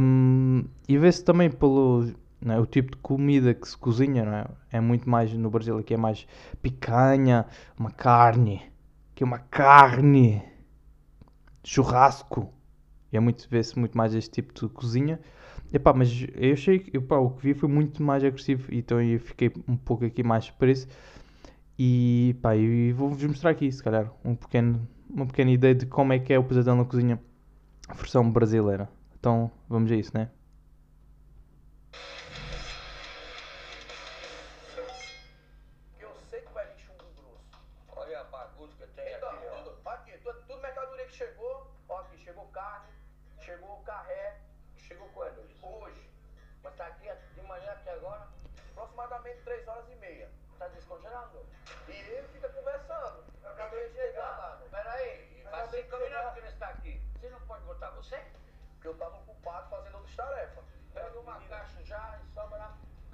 Um, 0.00 0.64
e 0.88 0.96
vê-se 0.96 1.22
também 1.22 1.50
pelo 1.50 2.06
é? 2.46 2.58
o 2.58 2.64
tipo 2.64 2.92
de 2.92 2.96
comida 2.98 3.52
que 3.52 3.68
se 3.68 3.76
cozinha, 3.76 4.24
não 4.24 4.32
é? 4.32 4.46
É 4.72 4.80
muito 4.80 5.08
mais 5.08 5.32
no 5.34 5.50
Brasil 5.50 5.76
aqui 5.76 5.92
é 5.92 5.96
mais 5.96 6.26
picanha, 6.62 7.46
uma 7.78 7.90
carne, 7.90 8.62
que 9.14 9.22
é 9.22 9.26
uma 9.26 9.38
carne, 9.38 10.42
churrasco. 11.62 12.52
E 13.12 13.16
é 13.16 13.20
muito 13.20 13.46
vê-se 13.50 13.78
muito 13.78 13.96
mais 13.96 14.14
este 14.14 14.30
tipo 14.30 14.54
de 14.54 14.72
cozinha. 14.72 15.20
Epá, 15.72 15.92
mas 15.92 16.26
eu 16.34 16.52
achei 16.52 16.80
que 16.80 16.96
epá, 16.96 17.16
o 17.18 17.30
que 17.30 17.42
vi 17.42 17.54
foi 17.54 17.68
muito 17.68 18.02
mais 18.02 18.24
agressivo, 18.24 18.74
então 18.74 19.00
eu 19.00 19.20
fiquei 19.20 19.52
um 19.68 19.76
pouco 19.76 20.04
aqui 20.04 20.22
mais 20.22 20.50
preso. 20.50 20.88
E 21.78 22.36
pá, 22.42 22.56
e 22.56 22.92
vou-vos 22.92 23.22
mostrar 23.24 23.50
aqui, 23.50 23.70
se 23.70 23.82
calhar, 23.82 24.12
um 24.24 24.34
pequeno, 24.34 24.86
uma 25.08 25.26
pequena 25.26 25.50
ideia 25.50 25.74
de 25.74 25.86
como 25.86 26.12
é 26.12 26.18
que 26.18 26.32
é 26.32 26.38
o 26.38 26.44
pesadelo 26.44 26.78
na 26.78 26.84
cozinha, 26.84 27.20
versão 27.96 28.30
brasileira. 28.30 28.88
Então 29.18 29.50
vamos 29.68 29.90
a 29.92 29.96
isso, 29.96 30.10
né? 30.14 30.28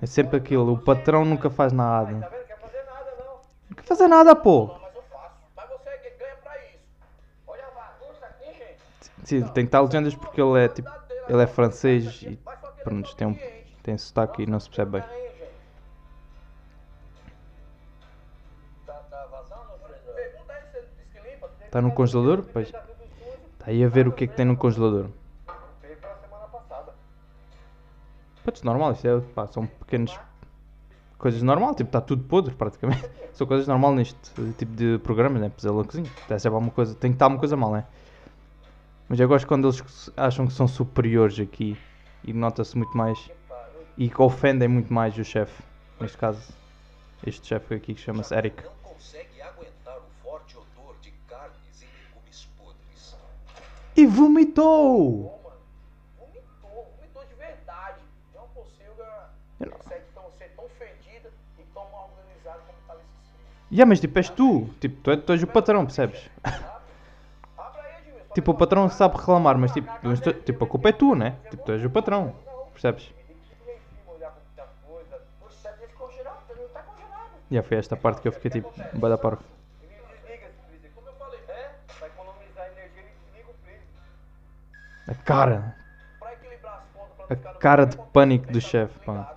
É 0.06 0.08
sempre 0.08 0.36
aquilo, 0.36 0.72
o 0.72 0.78
patrão 0.78 1.24
nunca 1.24 1.50
faz 1.50 1.72
nada. 1.72 2.12
Não 2.12 3.76
quer 3.76 3.82
fazer 3.82 4.06
nada, 4.06 4.36
pô. 4.36 4.70
Sim, 9.24 9.42
tem 9.48 9.64
que 9.64 9.68
estar 9.68 9.80
legendas 9.80 10.14
porque 10.14 10.40
ele 10.40 10.64
é 10.64 10.68
tipo. 10.68 10.88
Ele 11.28 11.42
é 11.42 11.46
francês 11.48 12.22
e 12.22 12.38
pronto, 12.84 13.16
tem, 13.16 13.26
um, 13.26 13.36
tem 13.82 13.98
sotaque 13.98 14.44
e 14.44 14.46
não 14.46 14.60
se 14.60 14.68
percebe 14.68 14.92
bem. 14.92 15.04
Está 21.64 21.82
no 21.82 21.90
congelador? 21.90 22.44
Pois. 22.52 22.68
Está 22.68 22.84
aí 23.66 23.82
a 23.82 23.88
ver 23.88 24.06
o 24.06 24.12
que 24.12 24.22
é 24.22 24.26
que 24.28 24.36
tem 24.36 24.46
no 24.46 24.56
congelador. 24.56 25.08
Putz, 28.46 28.62
normal, 28.62 28.92
isto 28.92 29.08
é, 29.08 29.20
pá, 29.34 29.48
são 29.48 29.66
pequenas 29.66 30.16
coisas 31.18 31.42
normal, 31.42 31.74
tipo, 31.74 31.88
está 31.88 32.00
tudo 32.00 32.22
podre 32.22 32.54
praticamente. 32.54 33.04
são 33.34 33.44
coisas 33.44 33.66
normal 33.66 33.92
neste 33.92 34.16
tipo 34.56 34.72
de 34.72 35.00
programas, 35.00 35.42
né? 35.42 35.48
Pesadelo 35.48 35.82
na 35.82 35.84
cozinha. 35.84 36.08
Tem, 36.28 36.38
sempre 36.38 36.54
alguma 36.54 36.70
coisa, 36.70 36.94
tem 36.94 37.10
que 37.10 37.16
estar 37.16 37.26
uma 37.26 37.40
coisa 37.40 37.56
mal, 37.56 37.72
né? 37.72 37.84
Mas 39.08 39.18
eu 39.18 39.26
gosto 39.26 39.48
quando 39.48 39.66
eles 39.66 40.12
acham 40.16 40.46
que 40.46 40.52
são 40.52 40.68
superiores 40.68 41.40
aqui 41.40 41.76
e 42.22 42.32
nota-se 42.32 42.78
muito 42.78 42.96
mais 42.96 43.18
e 43.98 44.08
que 44.08 44.22
ofendem 44.22 44.68
muito 44.68 44.94
mais 44.94 45.18
o 45.18 45.24
chefe. 45.24 45.60
Neste 46.00 46.16
caso, 46.16 46.40
este 47.26 47.48
chefe 47.48 47.74
aqui 47.74 47.94
que 47.94 48.00
chama-se 48.00 48.32
Eric. 48.32 48.62
E 53.96 54.06
vomitou! 54.06 55.45
Yeah, 63.70 63.88
mas 63.88 64.00
tipo, 64.00 64.18
és 64.18 64.30
tu. 64.30 64.68
Tipo, 64.80 64.96
tu, 65.02 65.10
és, 65.10 65.24
tu 65.24 65.32
és 65.32 65.42
o 65.42 65.46
patrão, 65.46 65.84
percebes? 65.84 66.30
tipo, 68.34 68.52
o 68.52 68.54
patrão 68.54 68.88
sabe 68.88 69.16
reclamar, 69.16 69.58
mas 69.58 69.72
tipo, 69.72 69.88
tu, 70.22 70.32
tipo, 70.32 70.64
a 70.64 70.68
culpa 70.68 70.88
é 70.90 70.92
tu, 70.92 71.14
né? 71.14 71.36
Tipo, 71.50 71.64
tu 71.64 71.72
és 71.72 71.84
o 71.84 71.90
patrão, 71.90 72.34
percebes? 72.72 73.12
E 77.48 77.54
yeah, 77.54 77.66
foi 77.66 77.76
esta 77.76 77.96
parte 77.96 78.20
que 78.20 78.28
eu 78.28 78.32
fiquei 78.32 78.50
tipo, 78.50 78.68
bada 78.92 79.16
parvo. 79.16 79.42
A 85.06 85.14
cara. 85.14 85.76
A 87.28 87.36
cara 87.36 87.84
de 87.86 87.96
pânico 87.96 88.50
do 88.50 88.60
chefe, 88.60 88.98
pá. 89.00 89.35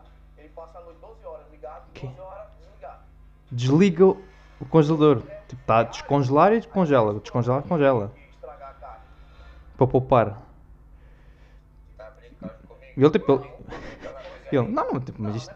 Desliga 3.51 4.05
o 4.05 4.65
congelador. 4.69 5.21
Tipo, 5.47 5.61
está 5.61 5.79
a 5.79 5.83
descongelar 5.83 6.53
e 6.53 6.59
descongela. 6.59 7.19
Descongelar, 7.19 7.63
congela. 7.63 8.11
Para 9.77 9.87
poupar. 9.87 10.41
E 12.95 13.01
ele 13.01 13.09
tipo. 13.09 13.33
Ele, 14.51 14.61
ele 14.63 14.67
não, 14.67 14.99
tipo, 14.99 15.21
mas 15.21 15.35
isto, 15.35 15.55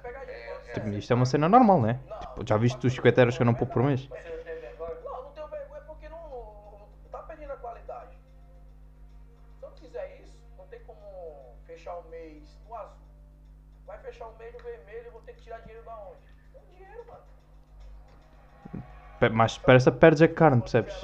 tipo, 0.73 0.89
isto 0.89 1.11
é 1.11 1.15
uma 1.15 1.25
cena 1.25 1.49
normal, 1.49 1.81
né? 1.81 1.99
Tipo, 2.21 2.47
já 2.47 2.57
viste 2.57 2.85
os 2.87 2.93
50 2.93 3.21
euros 3.21 3.35
que 3.35 3.41
eu 3.43 3.45
não 3.45 3.53
poupo 3.53 3.73
por 3.73 3.83
mês? 3.83 4.09
mas 19.29 19.57
depressa 19.57 19.91
perdes 19.91 20.21
a 20.21 20.27
carne, 20.27 20.61
percebes? 20.61 20.95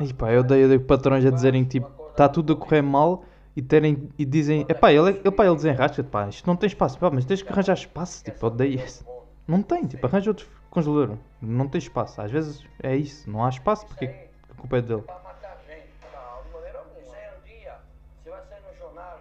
E 0.00 0.12
pá, 0.12 0.32
eu 0.32 0.40
odeio, 0.40 0.66
odeio 0.66 0.80
patrões 0.80 1.24
a 1.24 1.30
dizerem 1.30 1.64
tipo, 1.64 1.88
está 2.10 2.28
tudo 2.28 2.52
a 2.52 2.56
correr 2.56 2.82
mal 2.82 3.24
e 3.56 3.62
terem 3.62 4.08
e 4.18 4.24
dizem, 4.24 4.66
é 4.68 4.72
ele, 4.92 5.20
epá, 5.24 5.44
ele 5.44 5.52
é, 5.52 5.54
desenrasca-te, 5.54 6.08
pá, 6.08 6.28
isto 6.28 6.46
não 6.46 6.56
tem 6.56 6.66
espaço, 6.66 6.98
pá, 6.98 7.10
mas 7.10 7.24
tens 7.24 7.42
que 7.42 7.52
arranjar 7.52 7.74
espaço, 7.74 8.24
tipo, 8.24 8.46
odeio 8.46 8.80
isso. 8.80 9.06
Não 9.46 9.62
tem, 9.62 9.86
tipo, 9.86 10.04
arranja 10.06 10.30
outro 10.30 10.48
congelador, 10.70 11.16
não 11.40 11.68
tem 11.68 11.78
espaço. 11.78 12.20
Às 12.20 12.30
vezes 12.30 12.64
é 12.82 12.96
isso, 12.96 13.30
não 13.30 13.44
há 13.44 13.48
espaço, 13.48 13.86
porque 13.86 14.23
culpa 14.64 14.78
é 14.78 14.82
dele. 14.82 15.02
Pra 15.02 15.18
matar 15.18 15.58
gente. 15.66 15.92
Não, 16.12 16.42
de 16.42 16.50
maneira 16.50 16.78
alguma. 16.78 17.00
Isso 17.00 17.14
aí 17.14 17.24
é 17.24 17.34
um 17.36 17.40
dia, 17.42 17.78
você 18.22 18.30
vai 18.30 18.42
sair 18.46 18.62
no 18.62 18.74
jornal, 18.76 19.18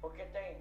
porque 0.00 0.22
tem 0.24 0.58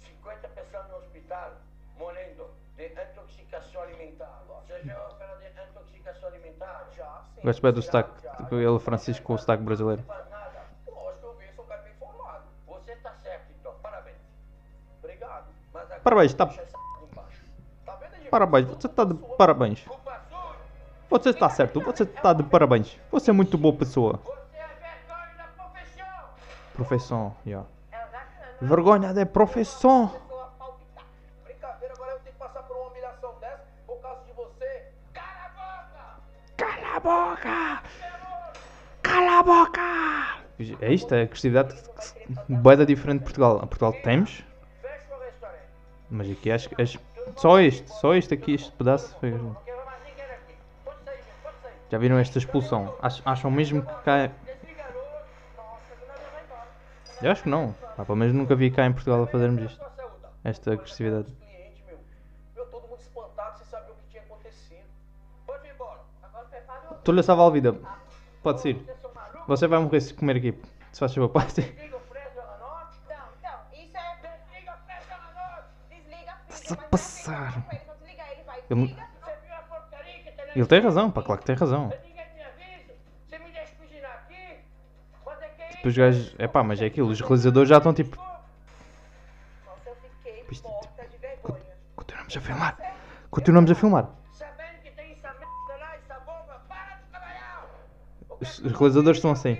50 0.00 0.48
pessoas 0.48 0.88
no 0.88 0.96
hospital 0.96 1.52
morrendo 1.96 2.50
de 2.76 2.86
intoxicação 2.86 3.82
alimentar. 3.82 4.42
Você 4.48 4.82
já 4.82 5.08
opera 5.08 5.36
de 5.36 5.70
intoxicação 5.70 6.28
alimentar? 6.28 6.88
Já, 6.96 7.22
sim. 7.34 7.42
Gosto 7.42 7.62
bem 7.62 7.72
do 7.72 7.82
sotaque, 7.82 8.10
tipo, 8.36 8.54
ele 8.56 8.78
Francisco 8.80 9.24
com 9.24 9.34
o 9.34 9.38
sotaque 9.38 9.62
brasileiro. 9.62 10.02
Tá 10.02 10.26
então. 13.60 13.74
Parabéns. 16.02 16.34
Tá-. 16.34 16.46
Tá? 16.46 16.58
Parabéns, 18.30 18.66
você 18.66 18.86
está 18.86 19.04
de 19.04 19.14
parabéns. 19.36 19.84
Você 21.12 21.28
está 21.28 21.50
certo, 21.50 21.78
você 21.78 22.04
está 22.04 22.32
de 22.32 22.42
parabéns. 22.42 22.98
Você 23.10 23.28
é 23.28 23.34
muito 23.34 23.58
boa 23.58 23.74
pessoa. 23.76 24.18
Profissão. 26.72 27.36
Yeah. 27.46 27.68
Vergonha 28.62 29.12
de 29.12 29.26
profissão. 29.26 30.10
Cala 36.56 36.96
a 36.96 37.00
boca! 37.00 37.82
Cala 39.02 39.38
a 39.38 39.42
boca! 39.42 39.80
É 40.80 40.94
isto, 40.94 41.14
é 41.14 41.20
a 41.20 41.22
agressividade 41.24 41.74
boeda 42.48 42.86
diferente 42.86 43.18
de 43.18 43.24
Portugal. 43.24 43.56
A 43.56 43.66
Portugal 43.66 43.92
temos, 44.02 44.42
mas 46.08 46.30
aqui 46.30 46.50
acho 46.50 46.70
que 46.70 46.76
só 47.36 47.60
este, 47.60 47.90
só 47.90 48.14
este 48.14 48.32
aqui, 48.32 48.54
este 48.54 48.72
pedaço 48.72 49.14
foi. 49.20 49.34
Já 51.92 51.98
viram 51.98 52.18
esta 52.18 52.38
expulsão? 52.38 52.96
Ach- 53.02 53.20
Acham 53.22 53.50
mesmo 53.50 53.82
que 53.84 53.94
cá. 54.02 54.16
é-. 54.20 54.30
Eu 57.20 57.30
acho 57.30 57.42
que 57.42 57.50
não. 57.50 57.74
Pá, 57.94 58.02
pelo 58.06 58.16
menos 58.16 58.34
nunca 58.34 58.54
vi 58.56 58.70
cá 58.70 58.86
em 58.86 58.92
Portugal 58.94 59.22
a 59.24 59.26
fazermos 59.26 59.70
isto. 59.70 59.84
Esta 60.42 60.72
agressividade. 60.72 61.30
Estou-lhe 66.98 67.20
a 67.20 67.22
salvar 67.22 67.46
a 67.48 67.50
vida. 67.50 67.76
Pode 68.42 68.60
malucos? 68.60 69.46
Você 69.46 69.66
vai 69.66 69.78
morrer 69.80 70.00
se 70.00 70.14
comer 70.14 70.36
aqui. 70.36 70.58
Se 70.92 71.00
faz 71.00 71.12
favor, 71.14 71.28
então, 71.30 71.58
é. 71.58 71.62
Desliga 75.98 76.32
a 76.32 76.52
Se 76.52 76.76
passar. 76.90 77.64
ele, 78.70 78.96
Ele 80.54 80.66
tem 80.66 80.80
razão, 80.80 81.10
pá, 81.10 81.22
claro 81.22 81.40
que 81.40 81.46
tem 81.46 81.56
razão. 81.56 81.90
É 81.92 81.96
é 81.96 82.78
isso? 82.78 82.92
Os 85.84 85.96
gajos. 85.96 86.34
É 86.38 86.46
pá, 86.46 86.62
mas 86.62 86.80
é 86.80 86.86
aquilo. 86.86 87.08
Os 87.08 87.20
realizadores 87.20 87.68
já 87.68 87.78
estão 87.78 87.92
tipo. 87.92 88.16
Nossa, 88.16 89.88
eu 89.88 89.96
fiquei 89.96 90.44
Isto- 90.50 90.68
morta 90.68 91.04
de 91.06 91.16
vergonha. 91.16 91.60
Continuamos 91.96 92.36
a 92.36 92.40
filmar. 92.40 92.78
Continuamos 93.30 93.70
a 93.70 93.74
filmar. 93.74 94.10
Trabalhar! 97.10 97.66
Os 98.40 98.58
realizadores 98.60 99.18
estão 99.18 99.30
assim. 99.32 99.58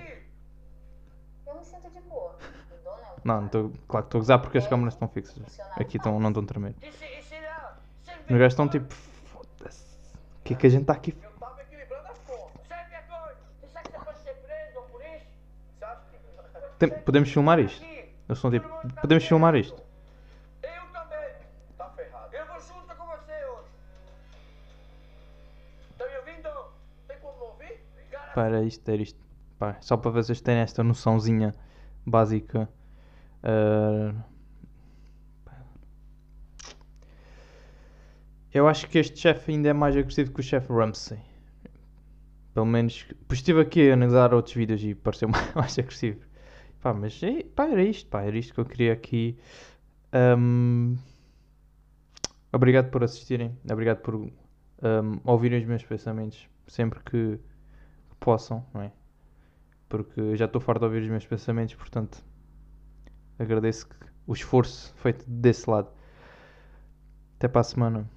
Eu 1.45 1.55
me 1.55 1.65
sinto 1.65 1.89
de 1.89 1.99
boa. 2.01 2.37
Não 2.69 2.77
dou, 2.83 2.97
não. 3.25 3.45
Estou. 3.45 3.71
Claro 3.87 4.05
que 4.05 4.07
estou 4.07 4.19
a 4.19 4.21
gozar 4.21 4.39
porque 4.39 4.57
as 4.59 4.67
câmaras 4.67 4.93
estão 4.93 5.07
fixas. 5.09 5.59
Aqui 5.75 5.97
estão, 5.97 6.19
não 6.19 6.29
estão 6.29 6.43
a 6.43 6.45
tremer. 6.45 6.75
Não. 6.81 6.89
Os 6.89 8.37
gajos 8.37 8.53
estão 8.53 8.67
tipo. 8.69 8.93
Que 10.53 10.57
é 10.57 10.59
que 10.61 10.67
a 10.67 10.69
gente 10.69 10.81
está 10.81 10.93
aqui? 10.93 11.17
Eu 11.23 11.31
tava 11.39 11.61
equilibrando 11.61 12.07
as 12.07 12.17
contas. 12.19 12.67
Sem 12.67 12.77
vergonha. 12.89 13.35
Você 13.59 13.67
sabe 13.67 13.85
que 13.89 13.91
você 13.97 14.05
pode 14.05 14.19
ser 14.19 14.33
preso 14.35 14.81
por 14.91 15.01
isso? 15.01 15.25
Acha 15.81 16.01
que... 16.11 16.77
Tem- 16.77 16.89
podemos 17.01 17.31
filmar 17.31 17.59
isto? 17.59 17.83
Aqui, 17.83 17.91
Eles 18.29 18.37
estão 18.37 18.51
tipo. 18.51 18.67
tá 18.67 19.01
Podemos 19.01 19.23
filmar 19.25 19.55
isto? 19.55 19.81
Eu 20.63 20.91
também. 20.91 21.29
Tá 21.77 21.89
ferrado. 21.89 22.35
Eu 22.35 22.45
vou 22.47 22.59
junto 22.59 22.95
com 22.95 23.05
você 23.05 23.45
hoje. 23.45 23.69
Tá 25.97 26.05
me 26.07 26.17
ouvindo? 26.17 26.49
Tem 27.07 27.19
como 27.19 27.43
ouvir? 27.45 27.79
Para 28.35 28.61
isto, 28.63 28.89
era 28.89 29.01
isto. 29.01 29.19
Pá, 29.59 29.77
só 29.81 29.95
para 29.97 30.11
vocês 30.11 30.41
terem 30.41 30.61
esta 30.61 30.83
noçãozinha 30.83 31.53
básica. 32.05 32.69
Ah, 33.43 34.13
eu 38.53 38.67
acho 38.67 38.87
que 38.87 38.99
este 38.99 39.19
chefe 39.19 39.51
ainda 39.51 39.69
é 39.69 39.73
mais 39.73 39.97
agressivo 39.97 40.31
que 40.31 40.39
o 40.39 40.43
chefe 40.43 40.71
Ramsey. 40.71 41.19
Pelo 42.53 42.65
menos. 42.67 43.05
Pois 43.27 43.39
estive 43.39 43.61
aqui 43.61 43.89
a 43.89 43.93
analisar 43.93 44.33
outros 44.33 44.55
vídeos 44.55 44.83
e 44.83 44.93
pareceu 44.93 45.27
mais, 45.55 45.79
agressivo. 45.79 46.21
Pá, 46.79 46.93
mas 46.93 47.19
pá, 47.55 47.65
era 47.65 47.83
isto, 47.83 48.09
pá, 48.09 48.21
era 48.23 48.37
isto 48.37 48.53
que 48.53 48.59
eu 48.59 48.65
queria 48.65 48.93
aqui. 48.93 49.37
Ahm, 50.11 50.95
obrigado 52.51 52.91
por 52.91 53.03
assistirem. 53.03 53.57
Obrigado 53.71 54.01
por 54.01 54.15
ahm, 54.81 55.19
ouvirem 55.23 55.59
os 55.59 55.65
meus 55.65 55.83
pensamentos 55.83 56.47
sempre 56.67 56.99
que 57.03 57.39
possam, 58.19 58.65
não 58.73 58.81
é? 58.81 58.91
Porque 59.89 60.35
já 60.35 60.45
estou 60.45 60.61
farto 60.61 60.79
de 60.79 60.85
ouvir 60.85 61.01
os 61.03 61.09
meus 61.09 61.25
pensamentos, 61.25 61.75
portanto 61.75 62.23
agradeço 63.39 63.87
o 64.27 64.33
esforço 64.33 64.93
feito 64.97 65.25
desse 65.27 65.69
lado. 65.69 65.89
Até 67.37 67.47
para 67.47 67.61
a 67.61 67.63
semana. 67.63 68.09